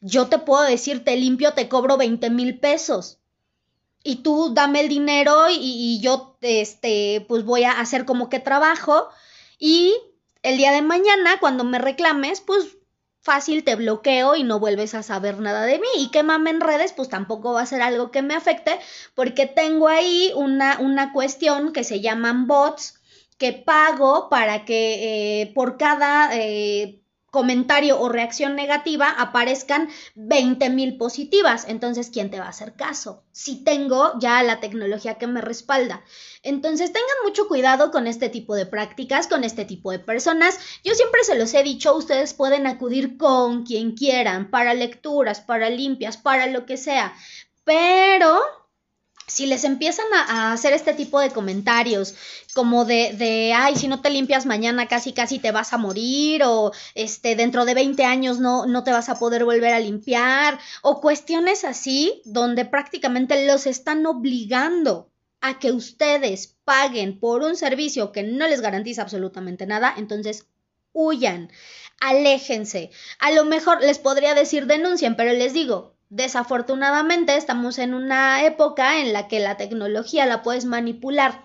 Yo 0.00 0.28
te 0.28 0.38
puedo 0.38 0.62
decir, 0.62 1.02
te 1.02 1.16
limpio, 1.16 1.54
te 1.54 1.68
cobro 1.68 1.96
20 1.96 2.30
mil 2.30 2.58
pesos 2.58 3.18
y 4.04 4.16
tú 4.16 4.52
dame 4.52 4.80
el 4.80 4.88
dinero 4.88 5.46
y, 5.50 6.00
yo, 6.02 6.36
este, 6.40 7.24
pues 7.28 7.44
voy 7.44 7.64
a 7.64 7.80
hacer 7.80 8.04
como 8.04 8.28
que 8.28 8.40
trabajo 8.40 9.08
y 9.58 9.94
el 10.42 10.56
día 10.56 10.72
de 10.72 10.82
mañana, 10.82 11.38
cuando 11.38 11.62
me 11.64 11.78
reclames, 11.78 12.40
pues 12.40 12.76
fácil 13.22 13.64
te 13.64 13.76
bloqueo 13.76 14.36
y 14.36 14.42
no 14.42 14.58
vuelves 14.58 14.94
a 14.94 15.02
saber 15.02 15.38
nada 15.38 15.64
de 15.64 15.78
mí. 15.78 15.88
Y 15.96 16.10
quémame 16.10 16.50
en 16.50 16.60
redes, 16.60 16.92
pues 16.92 17.08
tampoco 17.08 17.52
va 17.54 17.62
a 17.62 17.66
ser 17.66 17.82
algo 17.82 18.10
que 18.10 18.22
me 18.22 18.34
afecte, 18.34 18.78
porque 19.14 19.46
tengo 19.46 19.88
ahí 19.88 20.32
una, 20.36 20.78
una 20.80 21.12
cuestión 21.12 21.72
que 21.72 21.84
se 21.84 22.00
llaman 22.00 22.46
bots 22.46 23.00
que 23.38 23.52
pago 23.52 24.28
para 24.28 24.64
que 24.64 25.42
eh, 25.42 25.52
por 25.54 25.76
cada 25.76 26.30
eh, 26.38 27.01
comentario 27.32 27.98
o 27.98 28.10
reacción 28.10 28.54
negativa 28.56 29.08
aparezcan 29.08 29.88
20 30.16 30.68
mil 30.68 30.98
positivas. 30.98 31.64
Entonces, 31.66 32.10
¿quién 32.12 32.30
te 32.30 32.38
va 32.38 32.44
a 32.44 32.50
hacer 32.50 32.74
caso? 32.74 33.24
Si 33.32 33.64
tengo 33.64 34.12
ya 34.20 34.42
la 34.42 34.60
tecnología 34.60 35.14
que 35.14 35.26
me 35.26 35.40
respalda. 35.40 36.04
Entonces, 36.42 36.92
tengan 36.92 37.08
mucho 37.24 37.48
cuidado 37.48 37.90
con 37.90 38.06
este 38.06 38.28
tipo 38.28 38.54
de 38.54 38.66
prácticas, 38.66 39.28
con 39.28 39.44
este 39.44 39.64
tipo 39.64 39.90
de 39.90 39.98
personas. 39.98 40.58
Yo 40.84 40.94
siempre 40.94 41.24
se 41.24 41.38
los 41.38 41.54
he 41.54 41.62
dicho, 41.62 41.96
ustedes 41.96 42.34
pueden 42.34 42.66
acudir 42.66 43.16
con 43.16 43.64
quien 43.64 43.92
quieran, 43.92 44.50
para 44.50 44.74
lecturas, 44.74 45.40
para 45.40 45.70
limpias, 45.70 46.18
para 46.18 46.48
lo 46.48 46.66
que 46.66 46.76
sea. 46.76 47.14
Pero 47.64 48.42
si 49.32 49.46
les 49.46 49.64
empiezan 49.64 50.04
a, 50.14 50.52
hacer 50.52 50.74
este 50.74 50.92
tipo 50.92 51.18
de 51.18 51.30
comentarios, 51.30 52.14
como 52.52 52.84
de, 52.84 53.14
de, 53.14 53.54
ay, 53.54 53.76
si 53.76 53.88
no 53.88 54.02
te 54.02 54.10
limpias 54.10 54.44
mañana 54.44 54.88
casi 54.88 55.12
casi 55.14 55.38
te 55.38 55.52
vas 55.52 55.72
a 55.72 55.78
morir, 55.78 56.42
o 56.44 56.70
este, 56.94 57.34
dentro 57.34 57.64
de 57.64 57.72
20 57.72 58.04
años 58.04 58.40
no, 58.40 58.66
no 58.66 58.84
te 58.84 58.92
vas 58.92 59.08
a 59.08 59.18
poder 59.18 59.44
volver 59.46 59.72
a 59.72 59.80
limpiar, 59.80 60.58
o 60.82 61.00
cuestiones 61.00 61.64
así, 61.64 62.20
donde 62.26 62.66
prácticamente 62.66 63.46
los 63.46 63.66
están 63.66 64.04
obligando 64.04 65.10
a 65.40 65.58
que 65.58 65.72
ustedes 65.72 66.58
paguen 66.64 67.18
por 67.18 67.42
un 67.42 67.56
servicio 67.56 68.12
que 68.12 68.22
no 68.22 68.46
les 68.46 68.60
garantiza 68.60 69.00
absolutamente 69.00 69.66
nada, 69.66 69.94
entonces 69.96 70.46
huyan, 70.92 71.50
aléjense. 72.00 72.90
A 73.18 73.32
lo 73.32 73.46
mejor 73.46 73.80
les 73.80 73.98
podría 73.98 74.34
decir 74.34 74.66
denuncien, 74.66 75.16
pero 75.16 75.32
les 75.32 75.54
digo, 75.54 75.94
Desafortunadamente 76.14 77.38
estamos 77.38 77.78
en 77.78 77.94
una 77.94 78.44
época 78.44 79.00
en 79.00 79.14
la 79.14 79.28
que 79.28 79.40
la 79.40 79.56
tecnología 79.56 80.26
la 80.26 80.42
puedes 80.42 80.66
manipular 80.66 81.42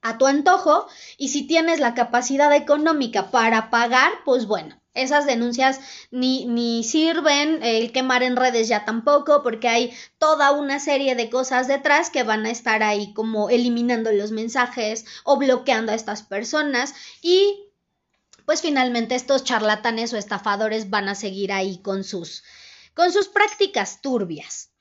a 0.00 0.16
tu 0.16 0.26
antojo 0.26 0.86
y 1.18 1.28
si 1.28 1.46
tienes 1.46 1.78
la 1.78 1.92
capacidad 1.92 2.50
económica 2.54 3.30
para 3.30 3.68
pagar, 3.68 4.10
pues 4.24 4.46
bueno, 4.46 4.80
esas 4.94 5.26
denuncias 5.26 5.80
ni, 6.10 6.46
ni 6.46 6.82
sirven, 6.82 7.62
el 7.62 7.92
quemar 7.92 8.22
en 8.22 8.36
redes 8.36 8.68
ya 8.68 8.86
tampoco, 8.86 9.42
porque 9.42 9.68
hay 9.68 9.92
toda 10.16 10.52
una 10.52 10.80
serie 10.80 11.14
de 11.14 11.28
cosas 11.28 11.68
detrás 11.68 12.08
que 12.08 12.22
van 12.22 12.46
a 12.46 12.50
estar 12.50 12.82
ahí 12.82 13.12
como 13.12 13.50
eliminando 13.50 14.10
los 14.12 14.30
mensajes 14.30 15.04
o 15.24 15.36
bloqueando 15.36 15.92
a 15.92 15.94
estas 15.94 16.22
personas 16.22 16.94
y 17.20 17.66
pues 18.46 18.62
finalmente 18.62 19.14
estos 19.14 19.44
charlatanes 19.44 20.14
o 20.14 20.16
estafadores 20.16 20.88
van 20.88 21.10
a 21.10 21.14
seguir 21.14 21.52
ahí 21.52 21.82
con 21.82 22.02
sus 22.02 22.42
con 22.98 23.12
sus 23.12 23.28
prácticas 23.28 24.02
turbias. 24.02 24.72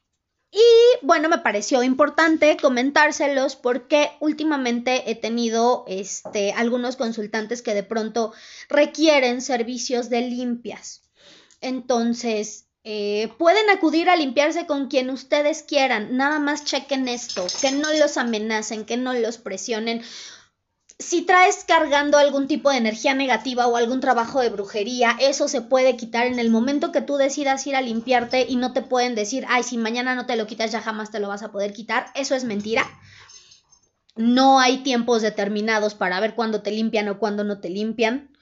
Y 0.49 0.59
bueno, 1.03 1.29
me 1.29 1.37
pareció 1.37 1.83
importante 1.83 2.57
comentárselos 2.59 3.55
porque 3.55 4.09
últimamente 4.19 5.11
he 5.11 5.13
tenido 5.13 5.85
este, 5.87 6.51
algunos 6.53 6.95
consultantes 6.95 7.61
que 7.61 7.75
de 7.75 7.83
pronto 7.83 8.33
requieren 8.69 9.39
servicios 9.41 10.09
de 10.09 10.21
limpias. 10.21 11.03
Entonces, 11.61 12.65
eh, 12.83 13.31
pueden 13.37 13.69
acudir 13.69 14.09
a 14.09 14.15
limpiarse 14.15 14.65
con 14.65 14.87
quien 14.87 15.11
ustedes 15.11 15.61
quieran. 15.61 16.17
Nada 16.17 16.39
más 16.39 16.65
chequen 16.65 17.07
esto, 17.07 17.45
que 17.61 17.71
no 17.71 17.93
los 17.99 18.17
amenacen, 18.17 18.85
que 18.85 18.97
no 18.97 19.13
los 19.13 19.37
presionen 19.37 20.01
si 20.99 21.21
traes 21.21 21.63
cargando 21.63 22.17
algún 22.17 22.47
tipo 22.47 22.71
de 22.71 22.77
energía 22.77 23.13
negativa 23.13 23.67
o 23.67 23.77
algún 23.77 23.99
trabajo 23.99 24.41
de 24.41 24.49
brujería, 24.49 25.15
eso 25.19 25.47
se 25.47 25.61
puede 25.61 25.95
quitar 25.95 26.25
en 26.25 26.39
el 26.39 26.49
momento 26.49 26.91
que 26.91 27.01
tú 27.01 27.17
decidas 27.17 27.67
ir 27.67 27.75
a 27.75 27.81
limpiarte 27.81 28.47
y 28.49 28.55
no 28.55 28.73
te 28.73 28.81
pueden 28.81 29.13
decir, 29.13 29.45
ay, 29.47 29.61
si 29.61 29.77
mañana 29.77 30.15
no 30.15 30.25
te 30.25 30.35
lo 30.35 30.47
quitas 30.47 30.71
ya 30.71 30.81
jamás 30.81 31.11
te 31.11 31.19
lo 31.19 31.27
vas 31.27 31.43
a 31.43 31.51
poder 31.51 31.71
quitar. 31.71 32.07
Eso 32.15 32.33
es 32.33 32.45
mentira. 32.45 32.85
No 34.15 34.59
hay 34.59 34.79
tiempos 34.79 35.21
determinados 35.21 35.93
para 35.93 36.19
ver 36.19 36.33
cuándo 36.33 36.63
te 36.63 36.71
limpian 36.71 37.07
o 37.09 37.19
cuándo 37.19 37.43
no 37.43 37.59
te 37.59 37.69
limpian. 37.69 38.35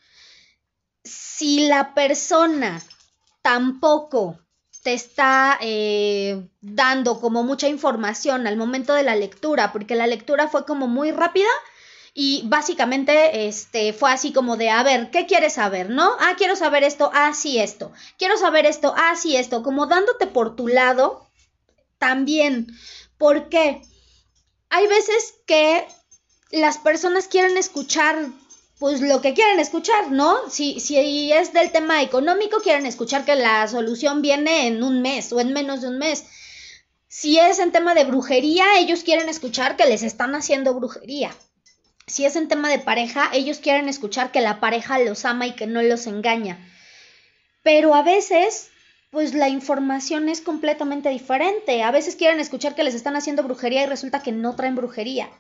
Si 1.04 1.68
la 1.68 1.94
persona 1.94 2.82
tampoco 3.42 4.40
te 4.82 4.94
está 4.94 5.58
eh, 5.62 6.48
dando 6.62 7.20
como 7.20 7.44
mucha 7.44 7.68
información 7.68 8.48
al 8.48 8.56
momento 8.56 8.94
de 8.94 9.04
la 9.04 9.16
lectura, 9.16 9.74
porque 9.74 9.96
la 9.96 10.08
lectura 10.08 10.48
fue 10.48 10.66
como 10.66 10.88
muy 10.88 11.12
rápida, 11.12 11.50
y 12.18 12.44
básicamente 12.46 13.46
este 13.46 13.92
fue 13.92 14.10
así 14.10 14.32
como 14.32 14.56
de 14.56 14.70
a 14.70 14.84
ver, 14.84 15.12
¿qué 15.12 15.26
quieres 15.26 15.56
saber, 15.56 15.90
no? 15.90 16.14
Ah, 16.22 16.36
quiero 16.38 16.56
saber 16.56 16.86
esto, 16.86 17.12
ah, 17.14 17.34
esto. 17.44 17.92
Quiero 18.18 18.38
saber 18.38 18.66
esto, 18.66 18.94
ah, 18.96 19.14
esto, 19.26 19.62
como 19.64 19.86
dándote 19.86 20.26
por 20.26 20.56
tu 20.56 20.70
lado 20.70 21.28
también. 22.00 22.68
porque 23.18 23.82
Hay 24.70 24.88
veces 24.88 25.36
que 25.46 25.86
las 26.52 26.78
personas 26.78 27.28
quieren 27.28 27.58
escuchar 27.58 28.30
pues 28.80 29.02
lo 29.02 29.20
que 29.22 29.34
quieren 29.34 29.60
escuchar, 29.60 30.12
¿no? 30.12 30.50
Si, 30.50 30.80
si 30.80 31.34
es 31.34 31.52
del 31.52 31.72
tema 31.74 32.02
económico, 32.02 32.62
quieren 32.62 32.86
escuchar 32.86 33.26
que 33.26 33.36
la 33.36 33.68
solución 33.68 34.22
viene 34.22 34.68
en 34.68 34.84
un 34.84 35.02
mes 35.02 35.34
o 35.34 35.42
en 35.42 35.52
menos 35.52 35.82
de 35.82 35.90
un 35.90 35.98
mes 35.98 36.24
Si 37.10 37.40
es 37.40 37.60
en 37.60 37.74
tema 37.74 37.94
de 37.94 38.06
brujería, 38.06 38.80
ellos 38.80 39.04
quieren 39.04 39.28
escuchar 39.28 39.76
que 39.76 39.86
les 39.86 40.02
están 40.04 40.34
haciendo 40.34 40.74
brujería. 40.74 41.36
Si 42.08 42.24
es 42.26 42.36
en 42.36 42.48
tema 42.48 42.70
de 42.70 42.80
pareja, 42.80 43.30
ellos 43.34 43.60
quieren 43.60 43.90
escuchar 43.90 44.32
que 44.32 44.42
la 44.42 44.60
pareja 44.60 45.00
los 45.00 45.26
ama 45.26 45.48
y 45.48 45.54
que 45.54 45.66
no 45.66 45.82
los 45.82 46.06
engaña. 46.06 46.60
Pero 47.64 47.96
a 47.96 48.04
veces, 48.04 48.70
pues 49.10 49.34
la 49.34 49.50
información 49.50 50.30
es 50.30 50.42
completamente 50.42 51.10
diferente. 51.10 51.82
A 51.82 51.90
veces 51.90 52.16
quieren 52.16 52.40
escuchar 52.40 52.76
que 52.76 52.84
les 52.84 52.94
están 52.94 53.16
haciendo 53.16 53.42
brujería 53.42 53.84
y 53.84 53.88
resulta 53.88 54.22
que 54.22 54.32
no 54.32 54.56
traen 54.56 54.76
brujería. 54.76 55.32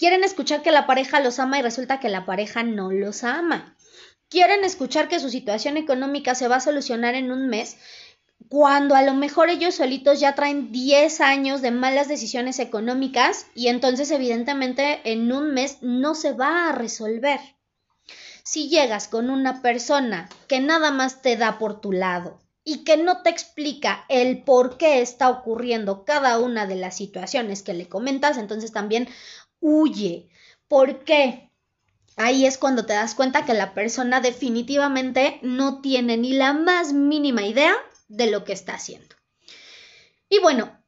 Quieren 0.00 0.24
escuchar 0.24 0.62
que 0.62 0.72
la 0.72 0.86
pareja 0.86 1.20
los 1.20 1.38
ama 1.38 1.58
y 1.58 1.62
resulta 1.62 2.00
que 2.00 2.08
la 2.08 2.26
pareja 2.26 2.64
no 2.64 2.90
los 2.90 3.22
ama. 3.22 3.76
Quieren 4.28 4.64
escuchar 4.64 5.08
que 5.08 5.20
su 5.20 5.30
situación 5.30 5.76
económica 5.76 6.34
se 6.34 6.48
va 6.48 6.56
a 6.56 6.60
solucionar 6.60 7.14
en 7.14 7.30
un 7.30 7.48
mes 7.48 7.76
cuando 8.48 8.94
a 8.94 9.02
lo 9.02 9.14
mejor 9.14 9.50
ellos 9.50 9.74
solitos 9.74 10.20
ya 10.20 10.34
traen 10.34 10.72
10 10.72 11.20
años 11.20 11.60
de 11.60 11.70
malas 11.70 12.08
decisiones 12.08 12.58
económicas 12.58 13.46
y 13.54 13.68
entonces 13.68 14.10
evidentemente 14.10 15.00
en 15.04 15.30
un 15.32 15.52
mes 15.52 15.78
no 15.82 16.14
se 16.14 16.32
va 16.32 16.68
a 16.68 16.72
resolver. 16.72 17.40
Si 18.42 18.68
llegas 18.68 19.08
con 19.08 19.28
una 19.28 19.60
persona 19.60 20.28
que 20.46 20.60
nada 20.60 20.90
más 20.90 21.20
te 21.20 21.36
da 21.36 21.58
por 21.58 21.80
tu 21.80 21.92
lado 21.92 22.40
y 22.64 22.84
que 22.84 22.96
no 22.96 23.22
te 23.22 23.28
explica 23.28 24.06
el 24.08 24.42
por 24.42 24.78
qué 24.78 25.02
está 25.02 25.28
ocurriendo 25.28 26.04
cada 26.04 26.38
una 26.38 26.66
de 26.66 26.76
las 26.76 26.96
situaciones 26.96 27.62
que 27.62 27.74
le 27.74 27.88
comentas, 27.88 28.38
entonces 28.38 28.72
también 28.72 29.08
huye. 29.60 30.30
¿Por 30.68 31.04
qué? 31.04 31.50
Ahí 32.16 32.46
es 32.46 32.56
cuando 32.56 32.86
te 32.86 32.94
das 32.94 33.14
cuenta 33.14 33.44
que 33.44 33.54
la 33.54 33.74
persona 33.74 34.20
definitivamente 34.20 35.38
no 35.42 35.82
tiene 35.82 36.16
ni 36.16 36.32
la 36.32 36.52
más 36.54 36.92
mínima 36.92 37.46
idea 37.46 37.76
de 38.08 38.30
lo 38.30 38.44
que 38.44 38.52
está 38.52 38.74
haciendo. 38.74 39.14
Y 40.28 40.40
bueno, 40.40 40.78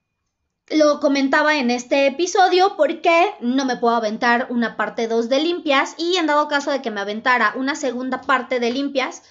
lo 0.69 1.01
comentaba 1.01 1.57
en 1.57 1.71
este 1.71 2.07
episodio 2.07 2.77
porque 2.77 3.33
no 3.41 3.65
me 3.65 3.77
puedo 3.77 3.95
aventar 3.95 4.47
una 4.51 4.77
parte 4.77 5.09
2 5.09 5.29
de 5.29 5.41
limpias 5.41 5.95
y 5.99 6.17
en 6.17 6.27
dado 6.27 6.49
caso 6.49 6.71
de 6.71 6.83
que 6.83 6.91
me 6.91 7.01
aventara 7.01 7.55
una 7.57 7.75
segunda 7.75 8.21
parte 8.21 8.61
de 8.61 8.71
limpias, 8.71 9.23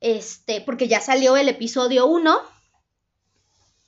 este, 0.00 0.60
porque 0.60 0.88
ya 0.88 1.00
salió 1.00 1.36
el 1.36 1.48
episodio 1.48 2.06
1 2.06 2.38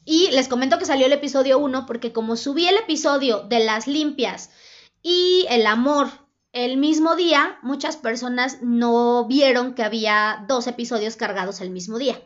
y 0.04 0.30
les 0.30 0.48
comento 0.48 0.78
que 0.78 0.86
salió 0.86 1.06
el 1.06 1.12
episodio 1.12 1.58
1 1.58 1.86
porque 1.86 2.12
como 2.12 2.36
subí 2.36 2.66
el 2.66 2.76
episodio 2.76 3.40
de 3.40 3.60
las 3.64 3.86
limpias 3.86 4.50
y 5.02 5.46
el 5.50 5.66
amor 5.66 6.08
el 6.52 6.78
mismo 6.78 7.16
día, 7.16 7.58
muchas 7.62 7.98
personas 7.98 8.62
no 8.62 9.26
vieron 9.26 9.74
que 9.74 9.82
había 9.82 10.46
dos 10.48 10.66
episodios 10.66 11.16
cargados 11.16 11.60
el 11.60 11.68
mismo 11.68 11.98
día. 11.98 12.18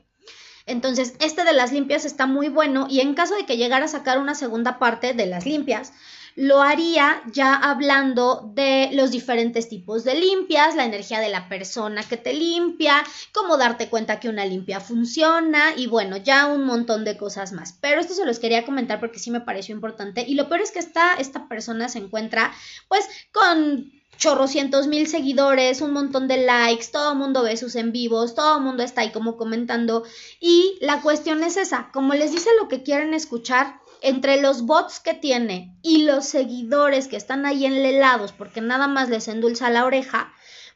Entonces, 0.70 1.14
este 1.20 1.44
de 1.44 1.52
las 1.52 1.72
limpias 1.72 2.04
está 2.04 2.26
muy 2.26 2.48
bueno 2.48 2.86
y 2.88 3.00
en 3.00 3.14
caso 3.14 3.34
de 3.34 3.44
que 3.44 3.56
llegara 3.56 3.86
a 3.86 3.88
sacar 3.88 4.18
una 4.18 4.34
segunda 4.34 4.78
parte 4.78 5.12
de 5.12 5.26
las 5.26 5.44
limpias, 5.44 5.92
lo 6.36 6.62
haría 6.62 7.22
ya 7.32 7.54
hablando 7.54 8.50
de 8.54 8.90
los 8.92 9.10
diferentes 9.10 9.68
tipos 9.68 10.04
de 10.04 10.14
limpias, 10.14 10.76
la 10.76 10.84
energía 10.84 11.20
de 11.20 11.28
la 11.28 11.48
persona 11.48 12.02
que 12.04 12.16
te 12.16 12.32
limpia, 12.32 13.02
cómo 13.32 13.56
darte 13.56 13.88
cuenta 13.88 14.20
que 14.20 14.28
una 14.28 14.46
limpia 14.46 14.80
funciona 14.80 15.74
y 15.76 15.86
bueno, 15.86 16.16
ya 16.16 16.46
un 16.46 16.64
montón 16.64 17.04
de 17.04 17.16
cosas 17.16 17.52
más. 17.52 17.76
Pero 17.80 18.00
esto 18.00 18.14
se 18.14 18.24
los 18.24 18.38
quería 18.38 18.64
comentar 18.64 19.00
porque 19.00 19.18
sí 19.18 19.30
me 19.30 19.40
pareció 19.40 19.74
importante 19.74 20.24
y 20.26 20.34
lo 20.34 20.48
peor 20.48 20.60
es 20.60 20.70
que 20.70 20.78
esta, 20.78 21.14
esta 21.14 21.48
persona 21.48 21.88
se 21.88 21.98
encuentra 21.98 22.52
pues 22.88 23.06
con 23.32 23.92
chorrocientos 24.20 24.86
mil 24.86 25.08
seguidores, 25.08 25.80
un 25.80 25.92
montón 25.92 26.28
de 26.28 26.36
likes, 26.36 26.88
todo 26.92 27.12
el 27.12 27.18
mundo 27.18 27.42
ve 27.42 27.56
sus 27.56 27.74
en 27.74 27.90
vivos, 27.90 28.34
todo 28.34 28.58
el 28.58 28.62
mundo 28.62 28.82
está 28.82 29.00
ahí 29.00 29.12
como 29.12 29.36
comentando. 29.36 30.04
Y 30.38 30.76
la 30.80 31.00
cuestión 31.00 31.42
es 31.42 31.56
esa, 31.56 31.90
como 31.92 32.12
les 32.14 32.30
dice 32.30 32.50
lo 32.60 32.68
que 32.68 32.82
quieren 32.82 33.14
escuchar, 33.14 33.80
entre 34.02 34.40
los 34.40 34.62
bots 34.62 35.00
que 35.00 35.14
tiene 35.14 35.74
y 35.82 36.04
los 36.04 36.26
seguidores 36.26 37.08
que 37.08 37.16
están 37.16 37.44
ahí 37.44 37.66
enlelados 37.66 38.32
porque 38.32 38.60
nada 38.60 38.88
más 38.88 39.10
les 39.10 39.28
endulza 39.28 39.68
la 39.68 39.84
oreja, 39.84 40.32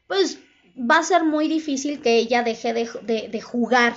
pues 0.07 0.38
va 0.78 0.98
a 0.98 1.02
ser 1.02 1.24
muy 1.24 1.48
difícil 1.48 2.02
que 2.02 2.16
ella 2.16 2.42
deje 2.42 2.72
de, 2.72 3.28
de 3.30 3.40
jugar 3.40 3.94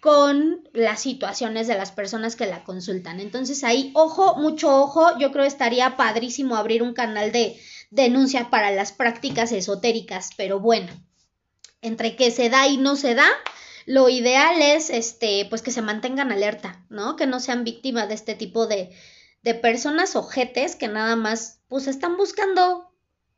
con 0.00 0.68
las 0.72 1.00
situaciones 1.00 1.68
de 1.68 1.76
las 1.76 1.92
personas 1.92 2.34
que 2.34 2.46
la 2.46 2.64
consultan. 2.64 3.20
Entonces 3.20 3.62
ahí, 3.62 3.92
ojo, 3.94 4.34
mucho 4.34 4.76
ojo, 4.76 5.16
yo 5.20 5.30
creo 5.30 5.44
estaría 5.44 5.96
padrísimo 5.96 6.56
abrir 6.56 6.82
un 6.82 6.92
canal 6.92 7.30
de, 7.30 7.56
denuncia 7.92 8.48
para 8.48 8.70
las 8.70 8.90
prácticas 8.90 9.52
esotéricas, 9.52 10.30
pero 10.38 10.58
bueno, 10.58 10.90
entre 11.82 12.16
que 12.16 12.30
se 12.30 12.48
da 12.48 12.66
y 12.66 12.78
no 12.78 12.96
se 12.96 13.14
da, 13.14 13.28
lo 13.84 14.08
ideal 14.08 14.62
es 14.62 14.88
este, 14.88 15.46
pues 15.50 15.60
que 15.60 15.70
se 15.70 15.82
mantengan 15.82 16.32
alerta, 16.32 16.84
¿no? 16.88 17.16
Que 17.16 17.26
no 17.26 17.38
sean 17.38 17.64
víctimas 17.64 18.08
de 18.08 18.14
este 18.14 18.34
tipo 18.34 18.66
de, 18.66 18.96
de 19.42 19.54
personas 19.54 20.16
ojetes 20.16 20.74
que 20.74 20.88
nada 20.88 21.16
más, 21.16 21.60
pues 21.68 21.86
están 21.86 22.16
buscando 22.16 22.90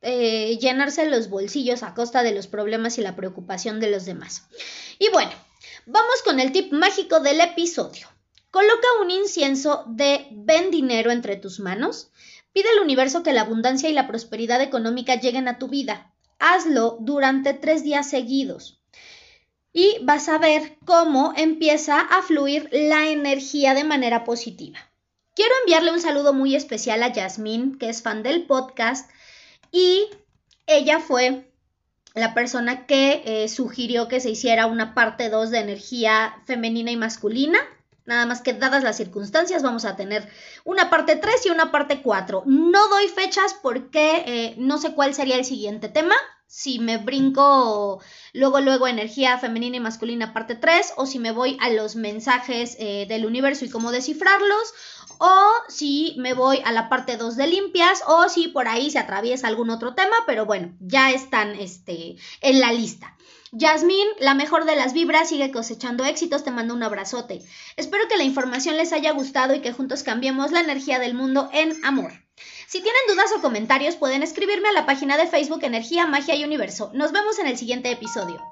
eh, 0.03 0.57
llenarse 0.61 1.09
los 1.09 1.31
bolsillos 1.31 1.83
a 1.83 1.95
costa 1.95 2.23
de 2.23 2.33
los 2.33 2.47
problemas 2.47 2.97
y 2.99 3.01
la 3.01 3.17
preocupación 3.17 3.81
de 3.81 3.91
los 3.91 4.05
demás. 4.05 4.45
Y 5.01 5.11
bueno, 5.11 5.33
vamos 5.87 6.23
con 6.25 6.39
el 6.39 6.53
tip 6.53 6.73
mágico 6.73 7.19
del 7.19 7.41
episodio. 7.41 8.07
Coloca 8.53 8.87
un 9.03 9.11
incienso 9.11 9.85
de 9.89 10.29
ven 10.31 10.71
dinero 10.71 11.11
entre 11.11 11.35
tus 11.35 11.59
manos 11.59 12.13
Pide 12.55 12.69
al 12.71 12.85
universo 12.85 13.25
que 13.25 13.33
la 13.33 13.43
abundancia 13.43 13.89
y 13.89 13.93
la 13.93 14.07
prosperidad 14.07 14.63
económica 14.63 15.17
lleguen 15.17 15.49
a 15.49 15.59
tu 15.59 15.69
vida. 15.69 16.15
Hazlo 16.39 16.99
durante 17.01 17.53
tres 17.53 17.83
días 17.83 18.09
seguidos. 18.09 18.81
Y 19.73 19.99
vas 20.03 20.29
a 20.29 20.39
ver 20.39 20.79
cómo 20.85 21.35
empieza 21.37 22.01
a 22.01 22.23
fluir 22.23 22.69
la 22.71 23.09
energía 23.09 23.75
de 23.75 23.83
manera 23.83 24.23
positiva. 24.23 24.79
Quiero 25.35 25.53
enviarle 25.63 25.91
un 25.91 26.01
saludo 26.01 26.33
muy 26.33 26.55
especial 26.55 27.03
a 27.03 27.13
Yasmín, 27.13 27.77
que 27.77 27.89
es 27.89 28.03
fan 28.03 28.23
del 28.23 28.47
podcast, 28.47 29.11
y 29.73 30.07
ella 30.69 31.01
fue 31.01 31.51
la 32.15 32.35
persona 32.35 32.87
que 32.87 33.23
eh, 33.25 33.49
sugirió 33.49 34.07
que 34.07 34.21
se 34.21 34.31
hiciera 34.31 34.67
una 34.67 34.95
parte 34.95 35.29
2 35.29 35.51
de 35.51 35.59
energía 35.59 36.37
femenina 36.47 36.93
y 36.93 36.97
masculina. 36.97 37.59
Nada 38.07 38.27
más 38.27 38.43
que 38.43 38.53
dadas 38.53 38.85
las 38.85 38.97
circunstancias 38.97 39.63
vamos 39.63 39.87
a 39.87 39.97
tener 39.97 40.29
una 40.65 40.91
parte 40.91 41.17
3 41.17 41.47
y 41.47 41.51
una 41.51 41.71
parte 41.71 42.03
4. 42.03 42.43
No 42.47 42.89
doy 42.89 43.09
fechas 43.09 43.55
porque 43.63 44.25
eh, 44.27 44.55
no 44.59 44.79
sé 44.79 44.93
cuál 44.95 45.15
sería 45.15 45.37
el 45.37 45.45
siguiente 45.45 45.89
tema. 45.89 46.15
Si 46.47 46.79
me 46.79 46.99
brinco 46.99 48.03
luego, 48.35 48.61
luego 48.61 48.87
energía 48.87 49.39
femenina 49.39 49.79
y 49.79 49.81
masculina 49.81 50.35
parte 50.35 50.55
3 50.55 50.93
o 50.97 51.07
si 51.07 51.19
me 51.19 51.33
voy 51.33 51.57
a 51.61 51.71
los 51.71 51.97
mensajes 51.97 52.77
eh, 52.79 53.07
del 53.09 53.25
universo 53.25 53.65
y 53.65 53.71
cómo 53.71 53.91
descifrarlos 53.91 54.75
o 55.19 55.51
si 55.69 56.15
me 56.19 56.35
voy 56.35 56.61
a 56.65 56.73
la 56.73 56.91
parte 56.91 57.17
2 57.17 57.37
de 57.37 57.47
limpias 57.47 58.03
o 58.07 58.29
si 58.29 58.49
por 58.49 58.69
ahí 58.69 58.91
se 58.91 58.99
atraviesa 58.99 59.49
algún 59.49 59.71
otro 59.71 59.95
tema, 59.95 60.17
pero 60.27 60.45
bueno, 60.45 60.75
ya 60.81 61.11
están 61.11 61.55
este, 61.55 62.17
en 62.43 62.61
la 62.61 62.73
lista. 62.73 63.17
Yasmín, 63.57 64.09
la 64.19 64.35
mejor 64.35 64.65
de 64.65 64.75
las 64.75 64.93
vibras, 64.93 65.29
sigue 65.29 65.53
cosechando 65.53 66.05
éxitos, 66.05 66.43
te 66.43 66.51
mando 66.51 66.75
un 66.75 66.83
abrazote. 66.83 67.41
Espero 67.77 68.09
que 68.09 68.17
la 68.17 68.25
información 68.25 68.77
les 68.77 68.93
haya 68.93 69.13
gustado 69.13 69.55
y 69.55 69.61
que 69.61 69.73
juntos 69.73 70.03
cambiemos 70.03 70.51
la 70.51 70.61
energía 70.61 70.99
del 70.99 71.15
mundo 71.15 71.49
en 71.53 71.85
amor. 71.85 72.13
Si 72.67 72.81
tienen 72.81 73.01
dudas 73.07 73.31
o 73.37 73.41
comentarios 73.41 73.95
pueden 73.95 74.25
escribirme 74.25 74.71
a 74.71 74.73
la 74.73 74.87
página 74.87 75.17
de 75.17 75.29
Facebook 75.29 75.63
Energía, 75.63 76.07
Magia 76.09 76.35
y 76.35 76.43
Universo. 76.43 76.91
Nos 76.95 77.13
vemos 77.13 77.39
en 77.39 77.47
el 77.47 77.57
siguiente 77.57 77.93
episodio. 77.93 78.43